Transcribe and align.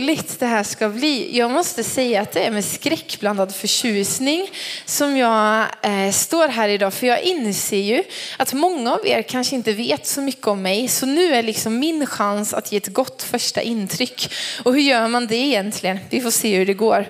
roligt 0.00 0.40
det 0.40 0.46
här 0.46 0.62
ska 0.62 0.88
bli. 0.88 1.38
Jag 1.38 1.50
måste 1.50 1.84
säga 1.84 2.20
att 2.20 2.32
det 2.32 2.44
är 2.44 2.50
med 2.50 2.64
skräckblandad 2.64 3.54
förtjusning 3.54 4.50
som 4.84 5.16
jag 5.16 5.66
eh, 5.82 6.12
står 6.12 6.48
här 6.48 6.68
idag. 6.68 6.94
För 6.94 7.06
jag 7.06 7.22
inser 7.22 7.76
ju 7.76 8.02
att 8.36 8.52
många 8.52 8.92
av 8.92 9.06
er 9.06 9.22
kanske 9.22 9.56
inte 9.56 9.72
vet 9.72 10.06
så 10.06 10.20
mycket 10.20 10.46
om 10.46 10.62
mig. 10.62 10.88
Så 10.88 11.06
nu 11.06 11.34
är 11.34 11.42
liksom 11.42 11.78
min 11.78 12.06
chans 12.06 12.54
att 12.54 12.72
ge 12.72 12.78
ett 12.78 12.92
gott 12.92 13.22
första 13.22 13.62
intryck. 13.62 14.32
Och 14.64 14.74
hur 14.74 14.80
gör 14.80 15.08
man 15.08 15.26
det 15.26 15.36
egentligen? 15.36 15.98
Vi 16.10 16.20
får 16.20 16.30
se 16.30 16.56
hur 16.56 16.66
det 16.66 16.74
går. 16.74 17.06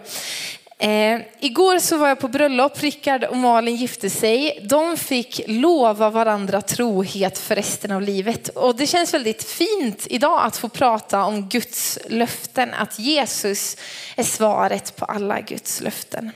Eh, 0.83 1.21
igår 1.41 1.79
så 1.79 1.97
var 1.97 2.09
jag 2.09 2.21
på 2.21 2.29
bröllop, 2.29 2.83
Rickard 2.83 3.25
och 3.25 3.37
Malin 3.37 3.77
gifte 3.77 4.11
sig. 4.11 4.67
De 4.71 4.97
fick 4.97 5.41
lova 5.47 6.11
varandra 6.11 6.63
trohet 6.63 7.39
för 7.39 7.55
resten 7.55 7.91
av 7.91 8.03
livet. 8.03 8.49
Och 8.49 8.77
det 8.77 8.87
känns 8.87 9.15
väldigt 9.15 9.45
fint 9.45 10.07
idag 10.11 10.41
att 10.43 10.57
få 10.57 10.69
prata 10.69 11.25
om 11.25 11.49
Guds 11.49 11.99
löften, 12.09 12.75
att 12.75 12.99
Jesus 12.99 13.77
är 14.17 14.23
svaret 14.23 14.97
på 14.97 15.05
alla 15.05 15.41
Guds 15.41 15.81
löften. 15.81 16.31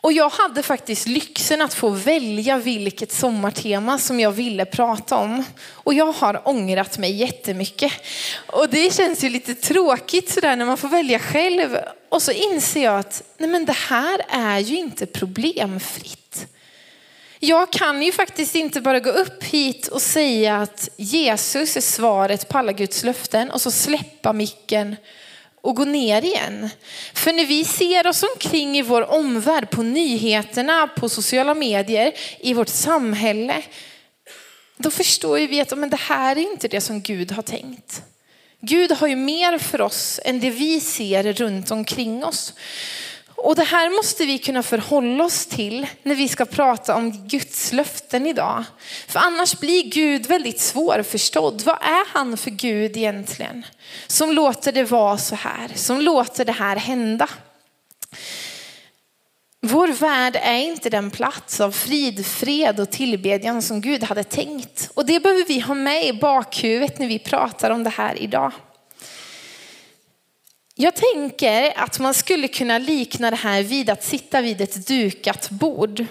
Och 0.00 0.12
jag 0.12 0.28
hade 0.28 0.62
faktiskt 0.62 1.06
lyxen 1.06 1.62
att 1.62 1.74
få 1.74 1.88
välja 1.88 2.58
vilket 2.58 3.12
sommartema 3.12 3.98
som 3.98 4.20
jag 4.20 4.32
ville 4.32 4.64
prata 4.64 5.16
om. 5.16 5.44
Och 5.70 5.94
jag 5.94 6.12
har 6.12 6.48
ångrat 6.48 6.98
mig 6.98 7.12
jättemycket. 7.12 7.92
Och 8.46 8.68
det 8.68 8.94
känns 8.94 9.24
ju 9.24 9.28
lite 9.28 9.54
tråkigt 9.54 10.30
sådär 10.30 10.56
när 10.56 10.64
man 10.64 10.76
får 10.76 10.88
välja 10.88 11.18
själv. 11.18 11.78
Och 12.08 12.22
så 12.22 12.32
inser 12.32 12.84
jag 12.84 12.98
att 12.98 13.22
nej 13.38 13.50
men 13.50 13.64
det 13.64 13.76
här 13.76 14.20
är 14.28 14.58
ju 14.58 14.76
inte 14.76 15.06
problemfritt. 15.06 16.46
Jag 17.40 17.72
kan 17.72 18.02
ju 18.02 18.12
faktiskt 18.12 18.54
inte 18.54 18.80
bara 18.80 19.00
gå 19.00 19.10
upp 19.10 19.44
hit 19.44 19.88
och 19.88 20.02
säga 20.02 20.56
att 20.56 20.88
Jesus 20.96 21.76
är 21.76 21.80
svaret 21.80 22.48
på 22.48 22.58
alla 22.58 22.72
Guds 22.72 23.04
löften 23.04 23.50
och 23.50 23.60
så 23.60 23.70
släppa 23.70 24.32
micken 24.32 24.96
och 25.60 25.76
gå 25.76 25.84
ner 25.84 26.24
igen. 26.24 26.70
För 27.14 27.32
när 27.32 27.46
vi 27.46 27.64
ser 27.64 28.06
oss 28.06 28.22
omkring 28.22 28.78
i 28.78 28.82
vår 28.82 29.10
omvärld, 29.10 29.70
på 29.70 29.82
nyheterna, 29.82 30.86
på 30.86 31.08
sociala 31.08 31.54
medier, 31.54 32.12
i 32.40 32.54
vårt 32.54 32.68
samhälle, 32.68 33.62
då 34.76 34.90
förstår 34.90 35.38
vi 35.38 35.60
att 35.60 35.78
men 35.78 35.90
det 35.90 36.00
här 36.00 36.36
är 36.36 36.52
inte 36.52 36.68
det 36.68 36.80
som 36.80 37.00
Gud 37.00 37.32
har 37.32 37.42
tänkt. 37.42 38.02
Gud 38.60 38.92
har 38.92 39.06
ju 39.06 39.16
mer 39.16 39.58
för 39.58 39.80
oss 39.80 40.20
än 40.24 40.40
det 40.40 40.50
vi 40.50 40.80
ser 40.80 41.32
runt 41.32 41.70
omkring 41.70 42.24
oss. 42.24 42.54
Och 43.42 43.56
det 43.56 43.64
här 43.64 43.96
måste 43.96 44.26
vi 44.26 44.38
kunna 44.38 44.62
förhålla 44.62 45.24
oss 45.24 45.46
till 45.46 45.86
när 46.02 46.14
vi 46.14 46.28
ska 46.28 46.44
prata 46.44 46.94
om 46.94 47.28
Guds 47.28 47.72
löften 47.72 48.26
idag. 48.26 48.64
För 49.08 49.20
annars 49.20 49.60
blir 49.60 49.82
Gud 49.90 50.26
väldigt 50.26 50.60
svårförstådd. 50.60 51.62
Vad 51.62 51.76
är 51.76 52.12
han 52.12 52.36
för 52.36 52.50
Gud 52.50 52.96
egentligen? 52.96 53.66
Som 54.06 54.32
låter 54.32 54.72
det 54.72 54.84
vara 54.84 55.18
så 55.18 55.34
här, 55.34 55.70
som 55.74 56.00
låter 56.00 56.44
det 56.44 56.52
här 56.52 56.76
hända. 56.76 57.28
Vår 59.60 59.88
värld 59.88 60.38
är 60.42 60.58
inte 60.58 60.90
den 60.90 61.10
plats 61.10 61.60
av 61.60 61.70
frid, 61.70 62.26
fred 62.26 62.80
och 62.80 62.90
tillbedjan 62.90 63.62
som 63.62 63.80
Gud 63.80 64.02
hade 64.04 64.24
tänkt. 64.24 64.90
Och 64.94 65.06
det 65.06 65.20
behöver 65.20 65.44
vi 65.44 65.60
ha 65.60 65.74
med 65.74 66.06
i 66.06 66.12
bakhuvudet 66.12 66.98
när 66.98 67.06
vi 67.06 67.18
pratar 67.18 67.70
om 67.70 67.84
det 67.84 67.90
här 67.90 68.22
idag. 68.22 68.52
Jag 70.80 70.96
tänker 70.96 71.72
att 71.76 71.98
man 71.98 72.14
skulle 72.14 72.48
kunna 72.48 72.78
likna 72.78 73.30
det 73.30 73.36
här 73.36 73.62
vid 73.62 73.90
att 73.90 74.04
sitta 74.04 74.40
vid 74.40 74.60
ett 74.60 74.86
dukat 74.86 75.50
bord. 75.50 76.04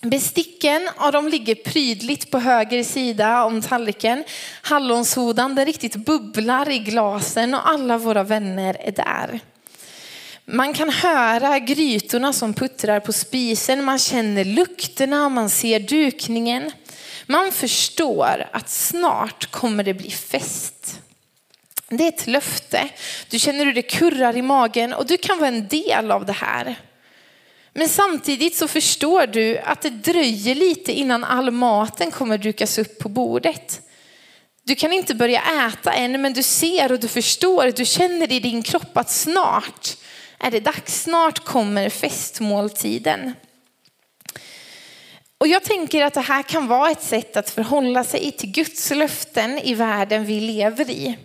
Besticken, 0.00 0.88
ja, 0.98 1.10
de 1.10 1.28
ligger 1.28 1.54
prydligt 1.54 2.30
på 2.30 2.38
höger 2.38 2.82
sida 2.84 3.44
om 3.44 3.62
tallriken. 3.62 4.24
Hallonsodan, 4.62 5.54
den 5.54 5.66
riktigt 5.66 5.96
bubblar 5.96 6.70
i 6.70 6.78
glasen 6.78 7.54
och 7.54 7.68
alla 7.68 7.98
våra 7.98 8.22
vänner 8.22 8.76
är 8.80 8.92
där. 8.92 9.40
Man 10.44 10.74
kan 10.74 10.90
höra 10.90 11.58
grytorna 11.58 12.32
som 12.32 12.54
puttrar 12.54 13.00
på 13.00 13.12
spisen, 13.12 13.84
man 13.84 13.98
känner 13.98 14.44
lukterna, 14.44 15.28
man 15.28 15.50
ser 15.50 15.80
dukningen. 15.80 16.70
Man 17.26 17.52
förstår 17.52 18.48
att 18.52 18.68
snart 18.68 19.50
kommer 19.50 19.84
det 19.84 19.94
bli 19.94 20.10
fest. 20.10 21.00
Det 21.88 22.04
är 22.04 22.08
ett 22.08 22.26
löfte. 22.26 22.88
Du 23.30 23.38
känner 23.38 23.64
hur 23.64 23.74
det 23.74 23.82
kurrar 23.82 24.36
i 24.36 24.42
magen 24.42 24.92
och 24.92 25.06
du 25.06 25.16
kan 25.16 25.38
vara 25.38 25.48
en 25.48 25.68
del 25.68 26.10
av 26.10 26.26
det 26.26 26.32
här. 26.32 26.76
Men 27.72 27.88
samtidigt 27.88 28.56
så 28.56 28.68
förstår 28.68 29.26
du 29.26 29.58
att 29.58 29.82
det 29.82 29.90
dröjer 29.90 30.54
lite 30.54 30.92
innan 30.92 31.24
all 31.24 31.50
maten 31.50 32.10
kommer 32.10 32.38
dukas 32.38 32.78
upp 32.78 32.98
på 32.98 33.08
bordet. 33.08 33.80
Du 34.62 34.74
kan 34.74 34.92
inte 34.92 35.14
börja 35.14 35.68
äta 35.68 35.92
än, 35.92 36.22
men 36.22 36.32
du 36.32 36.42
ser 36.42 36.92
och 36.92 37.00
du 37.00 37.08
förstår, 37.08 37.72
du 37.76 37.84
känner 37.84 38.32
i 38.32 38.40
din 38.40 38.62
kropp 38.62 38.96
att 38.96 39.10
snart 39.10 39.96
är 40.38 40.50
det 40.50 40.60
dags, 40.60 41.02
snart 41.02 41.38
kommer 41.38 41.90
festmåltiden. 41.90 43.34
Och 45.38 45.46
jag 45.46 45.64
tänker 45.64 46.04
att 46.04 46.14
det 46.14 46.20
här 46.20 46.42
kan 46.42 46.66
vara 46.66 46.90
ett 46.90 47.02
sätt 47.02 47.36
att 47.36 47.50
förhålla 47.50 48.04
sig 48.04 48.32
till 48.32 48.50
Guds 48.50 48.90
löften 48.90 49.58
i 49.58 49.74
världen 49.74 50.24
vi 50.24 50.40
lever 50.40 50.90
i. 50.90 51.16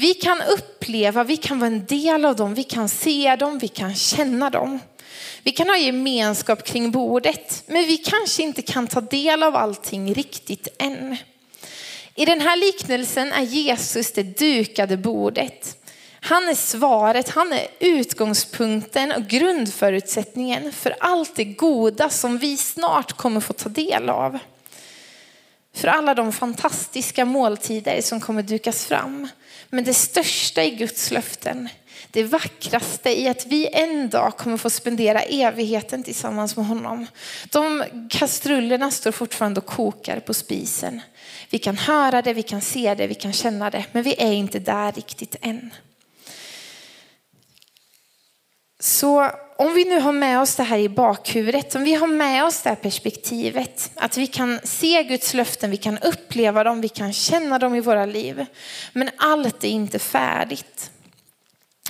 Vi 0.00 0.14
kan 0.14 0.42
uppleva, 0.42 1.24
vi 1.24 1.36
kan 1.36 1.58
vara 1.58 1.66
en 1.66 1.86
del 1.86 2.24
av 2.24 2.36
dem, 2.36 2.54
vi 2.54 2.64
kan 2.64 2.88
se 2.88 3.36
dem, 3.36 3.58
vi 3.58 3.68
kan 3.68 3.94
känna 3.94 4.50
dem. 4.50 4.80
Vi 5.42 5.52
kan 5.52 5.68
ha 5.68 5.76
gemenskap 5.76 6.64
kring 6.66 6.90
bordet, 6.90 7.62
men 7.66 7.86
vi 7.86 7.96
kanske 7.96 8.42
inte 8.42 8.62
kan 8.62 8.86
ta 8.86 9.00
del 9.00 9.42
av 9.42 9.56
allting 9.56 10.14
riktigt 10.14 10.68
än. 10.78 11.16
I 12.14 12.24
den 12.24 12.40
här 12.40 12.56
liknelsen 12.56 13.32
är 13.32 13.42
Jesus 13.42 14.12
det 14.12 14.22
dukade 14.22 14.96
bordet. 14.96 15.76
Han 16.20 16.48
är 16.48 16.54
svaret, 16.54 17.28
han 17.28 17.52
är 17.52 17.66
utgångspunkten 17.78 19.12
och 19.12 19.26
grundförutsättningen 19.26 20.72
för 20.72 20.96
allt 21.00 21.36
det 21.36 21.44
goda 21.44 22.10
som 22.10 22.38
vi 22.38 22.56
snart 22.56 23.12
kommer 23.12 23.40
få 23.40 23.52
ta 23.52 23.68
del 23.68 24.08
av. 24.08 24.38
För 25.74 25.88
alla 25.88 26.14
de 26.14 26.32
fantastiska 26.32 27.24
måltider 27.24 28.02
som 28.02 28.20
kommer 28.20 28.42
dukas 28.42 28.84
fram. 28.84 29.28
Men 29.70 29.84
det 29.84 29.94
största 29.94 30.64
i 30.64 30.70
Guds 30.70 31.10
löften, 31.10 31.68
det 32.10 32.24
vackraste 32.24 33.20
i 33.20 33.28
att 33.28 33.46
vi 33.46 33.68
en 33.72 34.08
dag 34.08 34.36
kommer 34.36 34.56
få 34.56 34.70
spendera 34.70 35.20
evigheten 35.20 36.02
tillsammans 36.02 36.56
med 36.56 36.66
honom. 36.66 37.06
De 37.50 37.84
kastrullerna 38.10 38.90
står 38.90 39.12
fortfarande 39.12 39.60
och 39.60 39.66
kokar 39.66 40.20
på 40.20 40.34
spisen. 40.34 41.00
Vi 41.50 41.58
kan 41.58 41.76
höra 41.76 42.22
det, 42.22 42.32
vi 42.32 42.42
kan 42.42 42.60
se 42.60 42.94
det, 42.94 43.06
vi 43.06 43.14
kan 43.14 43.32
känna 43.32 43.70
det, 43.70 43.84
men 43.92 44.02
vi 44.02 44.14
är 44.18 44.32
inte 44.32 44.58
där 44.58 44.92
riktigt 44.92 45.36
än. 45.40 45.70
Så 48.80 49.30
om 49.56 49.74
vi 49.74 49.84
nu 49.84 50.00
har 50.00 50.12
med 50.12 50.40
oss 50.40 50.56
det 50.56 50.62
här 50.62 50.78
i 50.78 50.88
bakhuvudet, 50.88 51.74
om 51.74 51.84
vi 51.84 51.94
har 51.94 52.06
med 52.06 52.44
oss 52.44 52.62
det 52.62 52.68
här 52.68 52.76
perspektivet, 52.76 53.90
att 53.94 54.16
vi 54.16 54.26
kan 54.26 54.60
se 54.64 55.02
Guds 55.02 55.34
löften, 55.34 55.70
vi 55.70 55.76
kan 55.76 55.98
uppleva 55.98 56.64
dem, 56.64 56.80
vi 56.80 56.88
kan 56.88 57.12
känna 57.12 57.58
dem 57.58 57.74
i 57.74 57.80
våra 57.80 58.06
liv. 58.06 58.46
Men 58.92 59.10
allt 59.16 59.64
är 59.64 59.68
inte 59.68 59.98
färdigt. 59.98 60.90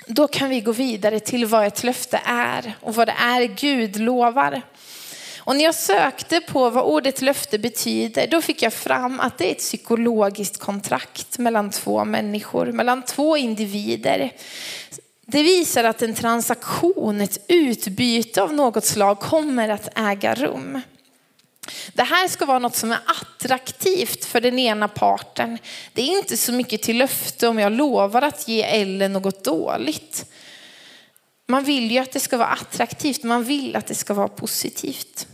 Då 0.06 0.28
kan 0.28 0.49
vi 0.49 0.60
gå 0.60 0.72
vidare 0.72 1.21
till 1.21 1.47
vad 1.47 1.66
ett 1.66 1.82
löfte 1.82 2.21
är 2.25 2.75
och 2.81 2.94
vad 2.94 3.09
det 3.09 3.15
är 3.19 3.44
Gud 3.44 4.00
lovar. 4.00 4.62
Och 5.38 5.56
när 5.56 5.65
jag 5.65 5.75
sökte 5.75 6.41
på 6.41 6.70
vad 6.70 6.84
ordet 6.84 7.22
löfte 7.22 7.59
betyder, 7.59 8.26
då 8.26 8.41
fick 8.43 8.62
jag 8.62 8.72
fram 8.72 9.20
att 9.20 9.38
det 9.38 9.47
är 9.47 9.53
ett 9.53 9.59
psykologiskt 9.59 10.59
kontrakt 10.59 11.38
mellan 11.38 11.70
två 11.70 12.05
människor, 12.05 12.72
mellan 12.72 13.03
två 13.03 13.37
individer 13.37 14.32
det 15.30 15.42
visar 15.42 15.84
att 15.84 16.02
en 16.02 16.14
transaktion, 16.14 17.20
ett 17.20 17.38
utbyte 17.48 18.42
av 18.42 18.52
något 18.52 18.84
slag 18.84 19.20
kommer 19.20 19.68
att 19.68 19.88
äga 19.98 20.34
rum. 20.34 20.80
Det 21.92 22.02
här 22.02 22.28
ska 22.28 22.46
vara 22.46 22.58
något 22.58 22.76
som 22.76 22.92
är 22.92 22.98
attraktivt 23.06 24.24
för 24.24 24.40
den 24.40 24.58
ena 24.58 24.88
parten. 24.88 25.58
Det 25.92 26.02
är 26.02 26.18
inte 26.18 26.36
så 26.36 26.52
mycket 26.52 26.82
till 26.82 26.98
löfte 26.98 27.48
om 27.48 27.58
jag 27.58 27.72
lovar 27.72 28.22
att 28.22 28.48
ge 28.48 28.62
Ellen 28.62 29.12
något 29.12 29.44
dåligt. 29.44 30.25
Man 31.46 31.64
vill 31.64 31.90
ju 31.90 31.98
att 31.98 32.12
det 32.12 32.20
ska 32.20 32.36
vara 32.36 32.48
attraktivt, 32.48 33.22
man 33.22 33.44
vill 33.44 33.76
att 33.76 33.86
det 33.86 33.94
ska 33.94 34.14
vara 34.14 34.28
positivt. 34.28 35.26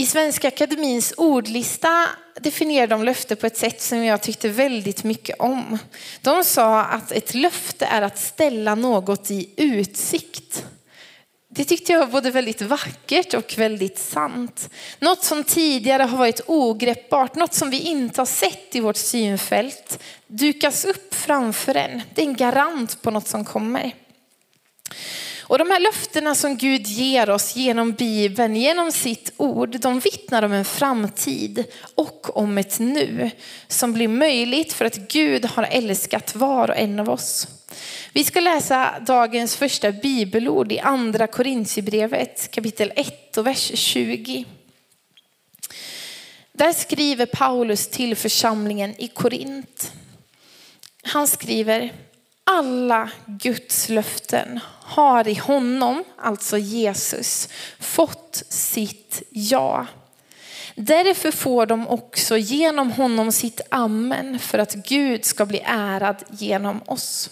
I 0.00 0.06
Svenska 0.06 0.48
Akademins 0.48 1.14
ordlista 1.16 2.08
definierar 2.40 2.86
de 2.86 3.04
löfte 3.04 3.36
på 3.36 3.46
ett 3.46 3.56
sätt 3.56 3.82
som 3.82 4.04
jag 4.04 4.22
tyckte 4.22 4.48
väldigt 4.48 5.04
mycket 5.04 5.40
om. 5.40 5.78
De 6.22 6.44
sa 6.44 6.84
att 6.84 7.12
ett 7.12 7.34
löfte 7.34 7.86
är 7.86 8.02
att 8.02 8.18
ställa 8.18 8.74
något 8.74 9.30
i 9.30 9.50
utsikt. 9.56 10.64
Det 11.48 11.64
tyckte 11.64 11.92
jag 11.92 12.00
var 12.00 12.06
både 12.06 12.30
väldigt 12.30 12.62
vackert 12.62 13.34
och 13.34 13.54
väldigt 13.58 13.98
sant. 13.98 14.70
Något 14.98 15.24
som 15.24 15.44
tidigare 15.44 16.02
har 16.02 16.18
varit 16.18 16.40
ogreppbart, 16.46 17.34
något 17.34 17.54
som 17.54 17.70
vi 17.70 17.80
inte 17.80 18.20
har 18.20 18.26
sett 18.26 18.74
i 18.76 18.80
vårt 18.80 18.96
synfält, 18.96 20.02
dukas 20.26 20.84
upp 20.84 21.14
framför 21.14 21.74
en. 21.74 22.02
Det 22.14 22.22
är 22.22 22.26
en 22.26 22.36
garant 22.36 23.02
på 23.02 23.10
något 23.10 23.28
som 23.28 23.44
kommer. 23.44 23.94
Och 25.48 25.58
de 25.58 25.70
här 25.70 25.80
löftena 25.80 26.34
som 26.34 26.56
Gud 26.56 26.86
ger 26.86 27.30
oss 27.30 27.56
genom 27.56 27.92
Bibeln, 27.92 28.56
genom 28.56 28.92
sitt 28.92 29.32
ord, 29.36 29.80
de 29.80 30.00
vittnar 30.00 30.42
om 30.42 30.52
en 30.52 30.64
framtid 30.64 31.64
och 31.94 32.36
om 32.36 32.58
ett 32.58 32.78
nu 32.78 33.30
som 33.68 33.92
blir 33.92 34.08
möjligt 34.08 34.72
för 34.72 34.84
att 34.84 34.96
Gud 34.96 35.44
har 35.44 35.62
älskat 35.62 36.34
var 36.34 36.70
och 36.70 36.76
en 36.76 37.00
av 37.00 37.10
oss. 37.10 37.48
Vi 38.12 38.24
ska 38.24 38.40
läsa 38.40 38.94
dagens 39.00 39.56
första 39.56 39.92
bibelord 39.92 40.72
i 40.72 40.78
andra 40.78 41.26
Korintierbrevet 41.26 42.50
kapitel 42.50 42.92
1 42.96 43.38
och 43.38 43.46
vers 43.46 43.70
20. 43.74 44.44
Där 46.52 46.72
skriver 46.72 47.26
Paulus 47.26 47.88
till 47.88 48.16
församlingen 48.16 48.94
i 48.98 49.08
Korint. 49.08 49.92
Han 51.02 51.28
skriver 51.28 51.92
alla 52.44 53.10
Guds 53.26 53.88
löften 53.88 54.60
har 54.98 55.28
i 55.28 55.34
honom, 55.34 56.04
alltså 56.16 56.58
Jesus, 56.58 57.48
fått 57.80 58.42
sitt 58.48 59.22
ja. 59.30 59.86
Därför 60.74 61.30
får 61.30 61.66
de 61.66 61.88
också 61.88 62.36
genom 62.36 62.92
honom 62.92 63.32
sitt 63.32 63.60
amen 63.70 64.38
för 64.38 64.58
att 64.58 64.74
Gud 64.74 65.24
ska 65.24 65.46
bli 65.46 65.62
ärad 65.64 66.16
genom 66.30 66.82
oss. 66.86 67.30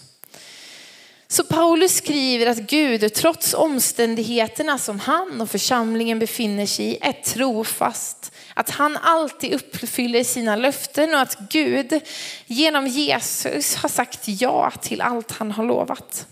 Så 1.28 1.44
Paulus 1.44 1.96
skriver 1.96 2.46
att 2.46 2.58
Gud, 2.58 3.14
trots 3.14 3.54
omständigheterna 3.54 4.78
som 4.78 5.00
han 5.00 5.40
och 5.40 5.50
församlingen 5.50 6.18
befinner 6.18 6.66
sig 6.66 6.86
i, 6.86 6.98
är 7.00 7.12
trofast. 7.12 8.32
Att 8.54 8.70
han 8.70 8.96
alltid 8.96 9.52
uppfyller 9.52 10.24
sina 10.24 10.56
löften 10.56 11.14
och 11.14 11.20
att 11.20 11.38
Gud 11.50 12.00
genom 12.46 12.86
Jesus 12.86 13.74
har 13.74 13.88
sagt 13.88 14.20
ja 14.24 14.70
till 14.70 15.00
allt 15.00 15.32
han 15.32 15.52
har 15.52 15.64
lovat. 15.64 16.26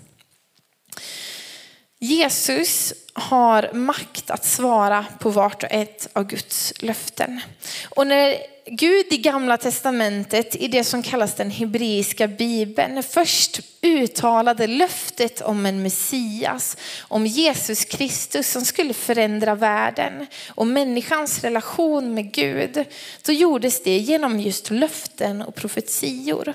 Jesus 2.04 2.94
har 3.12 3.70
makt 3.72 4.30
att 4.30 4.44
svara 4.44 5.06
på 5.18 5.30
vart 5.30 5.62
och 5.62 5.72
ett 5.72 6.08
av 6.12 6.24
Guds 6.24 6.72
löften. 6.78 7.40
Och 7.88 8.06
när 8.06 8.36
Gud 8.66 9.06
i 9.10 9.16
gamla 9.16 9.56
testamentet 9.56 10.56
i 10.56 10.68
det 10.68 10.84
som 10.84 11.02
kallas 11.02 11.34
den 11.34 11.50
hebreiska 11.50 12.28
bibeln 12.28 13.02
först 13.02 13.60
uttalade 13.82 14.66
löftet 14.66 15.40
om 15.40 15.66
en 15.66 15.82
Messias, 15.82 16.76
om 17.00 17.26
Jesus 17.26 17.84
Kristus 17.84 18.50
som 18.50 18.64
skulle 18.64 18.94
förändra 18.94 19.54
världen 19.54 20.26
och 20.48 20.66
människans 20.66 21.44
relation 21.44 22.14
med 22.14 22.32
Gud, 22.32 22.84
då 23.26 23.32
gjordes 23.32 23.82
det 23.82 23.98
genom 23.98 24.40
just 24.40 24.70
löften 24.70 25.42
och 25.42 25.54
profetior. 25.54 26.54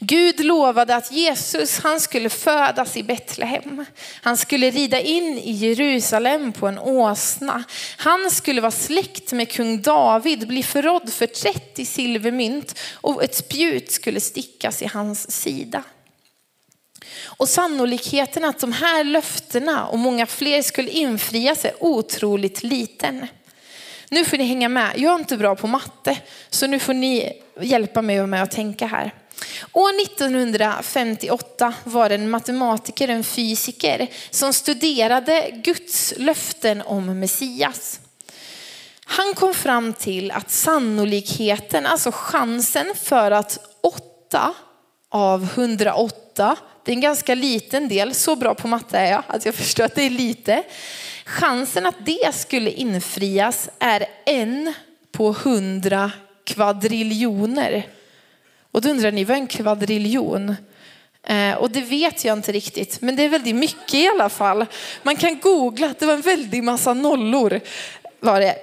Gud 0.00 0.40
lovade 0.44 0.96
att 0.96 1.12
Jesus 1.12 1.78
han 1.78 2.00
skulle 2.00 2.30
födas 2.30 2.96
i 2.96 3.02
Betlehem. 3.02 3.84
Han 4.22 4.36
skulle 4.36 4.70
rida 4.70 5.00
in 5.00 5.38
i 5.38 5.52
Jerusalem 5.52 6.52
på 6.52 6.66
en 6.66 6.78
åsna. 6.78 7.64
Han 7.96 8.30
skulle 8.30 8.60
vara 8.60 8.70
släkt 8.70 9.32
med 9.32 9.52
kung 9.52 9.82
David, 9.82 10.48
bli 10.48 10.62
förrådd 10.62 11.12
för 11.12 11.26
30 11.26 11.84
silvermynt 11.84 12.78
och 12.94 13.24
ett 13.24 13.34
spjut 13.34 13.92
skulle 13.92 14.20
stickas 14.20 14.82
i 14.82 14.86
hans 14.86 15.30
sida. 15.30 15.82
Och 17.24 17.48
sannolikheten 17.48 18.44
att 18.44 18.58
de 18.58 18.72
här 18.72 19.04
löftena 19.04 19.86
och 19.86 19.98
många 19.98 20.26
fler 20.26 20.62
skulle 20.62 20.90
infrias 20.90 21.64
är 21.64 21.72
otroligt 21.84 22.62
liten. 22.62 23.26
Nu 24.10 24.24
får 24.24 24.36
ni 24.36 24.44
hänga 24.44 24.68
med. 24.68 24.92
Jag 24.96 25.14
är 25.14 25.18
inte 25.18 25.36
bra 25.36 25.56
på 25.56 25.66
matte, 25.66 26.18
så 26.50 26.66
nu 26.66 26.78
får 26.78 26.94
ni 26.94 27.32
hjälpa 27.60 28.02
mig 28.02 28.26
med 28.26 28.42
att 28.42 28.50
tänka 28.50 28.86
här. 28.86 29.12
År 29.72 30.00
1958 30.00 31.74
var 31.84 32.08
det 32.08 32.14
en 32.14 32.30
matematiker, 32.30 33.08
en 33.08 33.24
fysiker, 33.24 34.06
som 34.30 34.52
studerade 34.52 35.50
Guds 35.64 36.14
löften 36.16 36.82
om 36.82 37.20
Messias. 37.20 38.00
Han 39.04 39.34
kom 39.34 39.54
fram 39.54 39.92
till 39.92 40.30
att 40.30 40.50
sannolikheten, 40.50 41.86
alltså 41.86 42.10
chansen 42.12 42.92
för 43.02 43.30
att 43.30 43.58
8 43.80 44.54
av 45.08 45.42
108, 45.42 46.56
det 46.84 46.92
är 46.92 46.94
en 46.94 47.00
ganska 47.00 47.34
liten 47.34 47.88
del, 47.88 48.14
så 48.14 48.36
bra 48.36 48.54
på 48.54 48.68
matte 48.68 48.98
är 48.98 49.10
jag 49.10 49.22
att 49.26 49.44
jag 49.44 49.54
förstår 49.54 49.84
att 49.84 49.94
det 49.94 50.02
är 50.02 50.10
lite. 50.10 50.62
Chansen 51.24 51.86
att 51.86 52.06
det 52.06 52.34
skulle 52.34 52.70
infrias 52.70 53.68
är 53.78 54.06
en 54.26 54.74
på 55.12 55.30
100 55.30 56.10
kvadriljoner. 56.44 57.86
Och 58.78 58.82
då 58.82 58.90
undrar 58.90 59.12
ni, 59.12 59.24
vad 59.24 59.36
är 59.36 59.40
en 59.40 59.46
kvadriljon? 59.46 60.56
Eh, 61.26 61.54
och 61.54 61.70
det 61.70 61.80
vet 61.80 62.24
jag 62.24 62.38
inte 62.38 62.52
riktigt, 62.52 63.00
men 63.00 63.16
det 63.16 63.22
är 63.22 63.28
väldigt 63.28 63.54
mycket 63.54 63.94
i 63.94 64.08
alla 64.08 64.28
fall. 64.28 64.66
Man 65.02 65.16
kan 65.16 65.38
googla, 65.38 65.94
det 65.98 66.06
var 66.06 66.14
en 66.14 66.20
väldig 66.20 66.64
massa 66.64 66.94
nollor. 66.94 67.60
Var 68.20 68.40
det. 68.40 68.56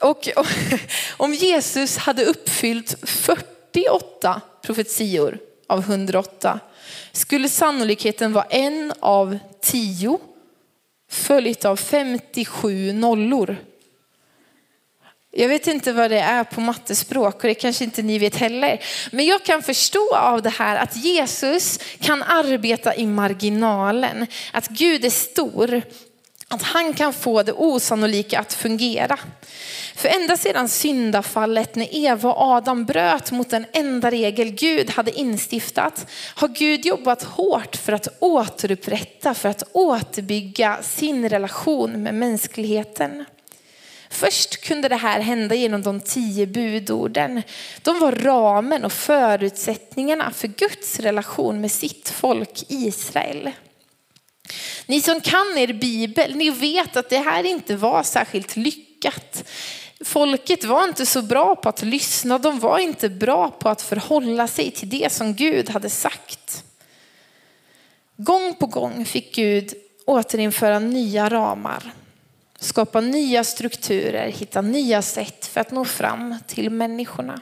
Och, 0.00 0.28
och 0.36 0.46
om 1.16 1.34
Jesus 1.34 1.96
hade 1.96 2.24
uppfyllt 2.24 2.96
48 3.02 4.40
profetior 4.62 5.38
av 5.66 5.78
108 5.78 6.60
skulle 7.12 7.48
sannolikheten 7.48 8.32
vara 8.32 8.44
en 8.44 8.92
av 9.00 9.38
tio 9.60 10.18
följt 11.10 11.64
av 11.64 11.76
57 11.76 12.92
nollor. 12.92 13.56
Jag 15.34 15.48
vet 15.48 15.66
inte 15.66 15.92
vad 15.92 16.10
det 16.10 16.18
är 16.18 16.44
på 16.44 16.60
mattespråk 16.60 17.34
och 17.34 17.42
det 17.42 17.54
kanske 17.54 17.84
inte 17.84 18.02
ni 18.02 18.18
vet 18.18 18.36
heller. 18.36 18.80
Men 19.10 19.26
jag 19.26 19.44
kan 19.44 19.62
förstå 19.62 20.16
av 20.16 20.42
det 20.42 20.50
här 20.50 20.76
att 20.76 20.96
Jesus 20.96 21.78
kan 22.00 22.22
arbeta 22.22 22.94
i 22.94 23.06
marginalen. 23.06 24.26
Att 24.52 24.68
Gud 24.68 25.04
är 25.04 25.10
stor. 25.10 25.82
Att 26.48 26.62
han 26.62 26.94
kan 26.94 27.12
få 27.12 27.42
det 27.42 27.52
osannolika 27.52 28.38
att 28.38 28.52
fungera. 28.52 29.18
För 29.94 30.08
ända 30.08 30.36
sedan 30.36 30.68
syndafallet 30.68 31.74
när 31.74 31.96
Eva 31.96 32.32
och 32.32 32.40
Adam 32.40 32.84
bröt 32.84 33.32
mot 33.32 33.50
den 33.50 33.66
enda 33.72 34.10
regel 34.10 34.50
Gud 34.50 34.90
hade 34.90 35.18
instiftat 35.18 36.06
har 36.34 36.48
Gud 36.48 36.86
jobbat 36.86 37.22
hårt 37.22 37.76
för 37.76 37.92
att 37.92 38.08
återupprätta, 38.18 39.34
för 39.34 39.48
att 39.48 39.62
återbygga 39.72 40.78
sin 40.82 41.28
relation 41.28 42.02
med 42.02 42.14
mänskligheten. 42.14 43.24
Först 44.12 44.60
kunde 44.60 44.88
det 44.88 44.96
här 44.96 45.20
hända 45.20 45.54
genom 45.54 45.82
de 45.82 46.00
tio 46.00 46.46
budorden. 46.46 47.42
De 47.82 47.98
var 47.98 48.12
ramen 48.12 48.84
och 48.84 48.92
förutsättningarna 48.92 50.30
för 50.30 50.48
Guds 50.48 51.00
relation 51.00 51.60
med 51.60 51.72
sitt 51.72 52.08
folk 52.08 52.64
Israel. 52.68 53.50
Ni 54.86 55.00
som 55.00 55.20
kan 55.20 55.58
er 55.58 55.72
bibel, 55.72 56.36
ni 56.36 56.50
vet 56.50 56.96
att 56.96 57.10
det 57.10 57.18
här 57.18 57.44
inte 57.44 57.76
var 57.76 58.02
särskilt 58.02 58.56
lyckat. 58.56 59.44
Folket 60.04 60.64
var 60.64 60.84
inte 60.84 61.06
så 61.06 61.22
bra 61.22 61.56
på 61.56 61.68
att 61.68 61.82
lyssna, 61.82 62.38
de 62.38 62.58
var 62.58 62.78
inte 62.78 63.08
bra 63.08 63.50
på 63.50 63.68
att 63.68 63.82
förhålla 63.82 64.46
sig 64.46 64.70
till 64.70 64.88
det 64.88 65.12
som 65.12 65.34
Gud 65.34 65.70
hade 65.70 65.90
sagt. 65.90 66.64
Gång 68.16 68.54
på 68.54 68.66
gång 68.66 69.04
fick 69.04 69.34
Gud 69.34 69.74
återinföra 70.06 70.78
nya 70.78 71.28
ramar 71.28 71.92
skapa 72.62 73.00
nya 73.00 73.44
strukturer, 73.44 74.28
hitta 74.28 74.60
nya 74.60 75.02
sätt 75.02 75.46
för 75.46 75.60
att 75.60 75.70
nå 75.70 75.84
fram 75.84 76.36
till 76.46 76.70
människorna. 76.70 77.40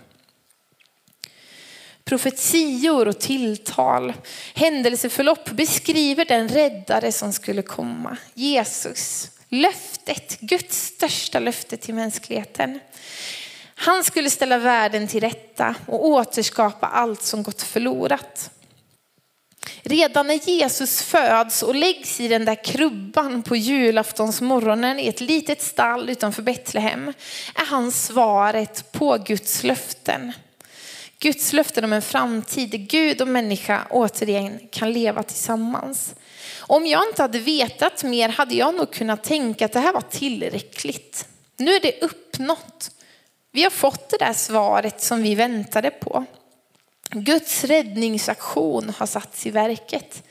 Profetior 2.05 3.09
och 3.09 3.19
tilltal, 3.19 4.13
händelseförlopp 4.55 5.51
beskriver 5.51 6.25
den 6.25 6.49
räddare 6.49 7.13
som 7.13 7.33
skulle 7.33 7.63
komma, 7.63 8.17
Jesus. 8.35 9.31
Löftet, 9.49 10.41
Guds 10.41 10.87
största 10.87 11.39
löfte 11.39 11.77
till 11.77 11.95
mänskligheten. 11.95 12.81
Han 13.75 14.05
skulle 14.05 14.31
ställa 14.31 14.59
världen 14.59 15.09
till 15.09 15.21
rätta 15.21 15.75
och 15.87 16.07
återskapa 16.07 16.87
allt 16.87 17.23
som 17.23 17.43
gått 17.43 17.63
förlorat. 17.63 18.51
Redan 19.83 20.27
när 20.27 20.49
Jesus 20.49 21.03
föds 21.03 21.63
och 21.63 21.75
läggs 21.75 22.21
i 22.21 22.29
den 22.29 22.45
där 22.45 22.65
krubban 22.65 23.43
på 23.43 23.57
julaftonsmorgonen 23.57 24.99
i 24.99 25.09
ett 25.09 25.21
litet 25.21 25.63
stall 25.63 26.11
utanför 26.11 26.43
Betlehem 26.43 27.09
är 27.55 27.67
han 27.67 27.93
svaret 27.93 28.93
på 28.93 29.19
Guds 29.19 29.63
löften. 29.63 30.33
Guds 31.19 31.53
löften 31.53 31.85
om 31.85 31.93
en 31.93 32.03
framtid 32.03 32.71
där 32.71 32.79
Gud 32.79 33.21
och 33.21 33.29
människa 33.29 33.87
återigen 33.91 34.61
kan 34.73 34.93
leva 34.93 35.23
tillsammans. 35.23 36.15
Om 36.59 36.87
jag 36.87 37.09
inte 37.09 37.23
hade 37.23 37.39
vetat 37.39 38.03
mer 38.05 38.29
hade 38.29 38.55
jag 38.55 38.75
nog 38.75 38.93
kunnat 38.93 39.25
tänka 39.25 39.65
att 39.65 39.73
det 39.73 39.81
här 39.81 39.93
var 39.93 40.05
tillräckligt. 40.11 41.29
Nu 41.57 41.75
är 41.75 41.81
det 41.81 42.03
uppnått. 42.03 42.91
Vi 43.53 43.63
har 43.63 43.71
fått 43.71 44.09
det 44.09 44.19
där 44.19 44.33
svaret 44.33 45.03
som 45.03 45.23
vi 45.23 45.35
väntade 45.35 45.91
på. 45.91 46.27
Guds 47.13 47.65
räddningsaktion 47.65 48.93
har 48.99 49.07
satts 49.07 49.47
i 49.47 49.51
verket. 49.51 50.23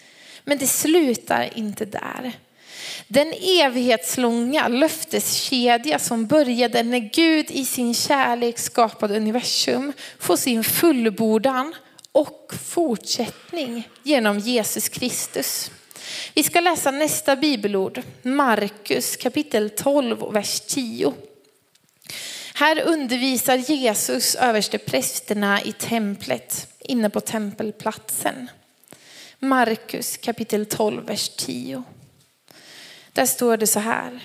Men 0.43 0.57
det 0.57 0.67
slutar 0.67 1.57
inte 1.57 1.86
där. 1.86 2.31
Den 3.07 3.33
evighetslånga 3.41 4.67
löfteskedja 4.67 6.00
som 6.00 6.27
började 6.27 6.83
när 6.83 7.00
Gud 7.00 7.51
i 7.51 7.65
sin 7.65 7.93
kärlek 7.93 8.59
skapade 8.59 9.17
universum 9.17 9.93
får 10.19 10.38
sin 10.38 10.63
fullbordan 10.63 11.75
och 12.12 12.53
fortsättning 12.63 13.88
genom 14.03 14.39
Jesus 14.39 14.89
Kristus. 14.89 15.71
Vi 16.33 16.43
ska 16.43 16.59
läsa 16.59 16.91
nästa 16.91 17.36
bibelord, 17.36 18.01
Markus 18.21 19.15
kapitel 19.15 19.69
12 19.69 20.24
och 20.24 20.36
vers 20.36 20.59
10. 20.59 21.13
Här 22.59 22.81
undervisar 22.81 23.55
Jesus 23.55 24.35
översteprästerna 24.35 25.61
i 25.61 25.71
templet, 25.71 26.67
inne 26.79 27.09
på 27.09 27.19
tempelplatsen. 27.19 28.49
Markus 29.39 30.17
kapitel 30.17 30.65
12, 30.65 31.05
vers 31.05 31.29
10. 31.29 31.83
Där 33.13 33.25
står 33.25 33.57
det 33.57 33.67
så 33.67 33.79
här. 33.79 34.19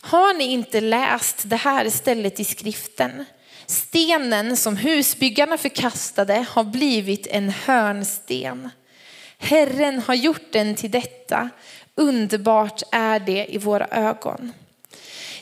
Har 0.00 0.34
ni 0.34 0.44
inte 0.44 0.80
läst 0.80 1.42
det 1.44 1.56
här 1.56 1.90
stället 1.90 2.40
i 2.40 2.44
skriften? 2.44 3.24
Stenen 3.66 4.56
som 4.56 4.76
husbyggarna 4.76 5.58
förkastade 5.58 6.46
har 6.48 6.64
blivit 6.64 7.26
en 7.26 7.50
hörnsten. 7.50 8.70
Herren 9.38 9.98
har 9.98 10.14
gjort 10.14 10.52
den 10.52 10.74
till 10.74 10.90
detta. 10.90 11.50
Underbart 11.94 12.82
är 12.92 13.20
det 13.20 13.54
i 13.54 13.58
våra 13.58 13.86
ögon. 13.86 14.52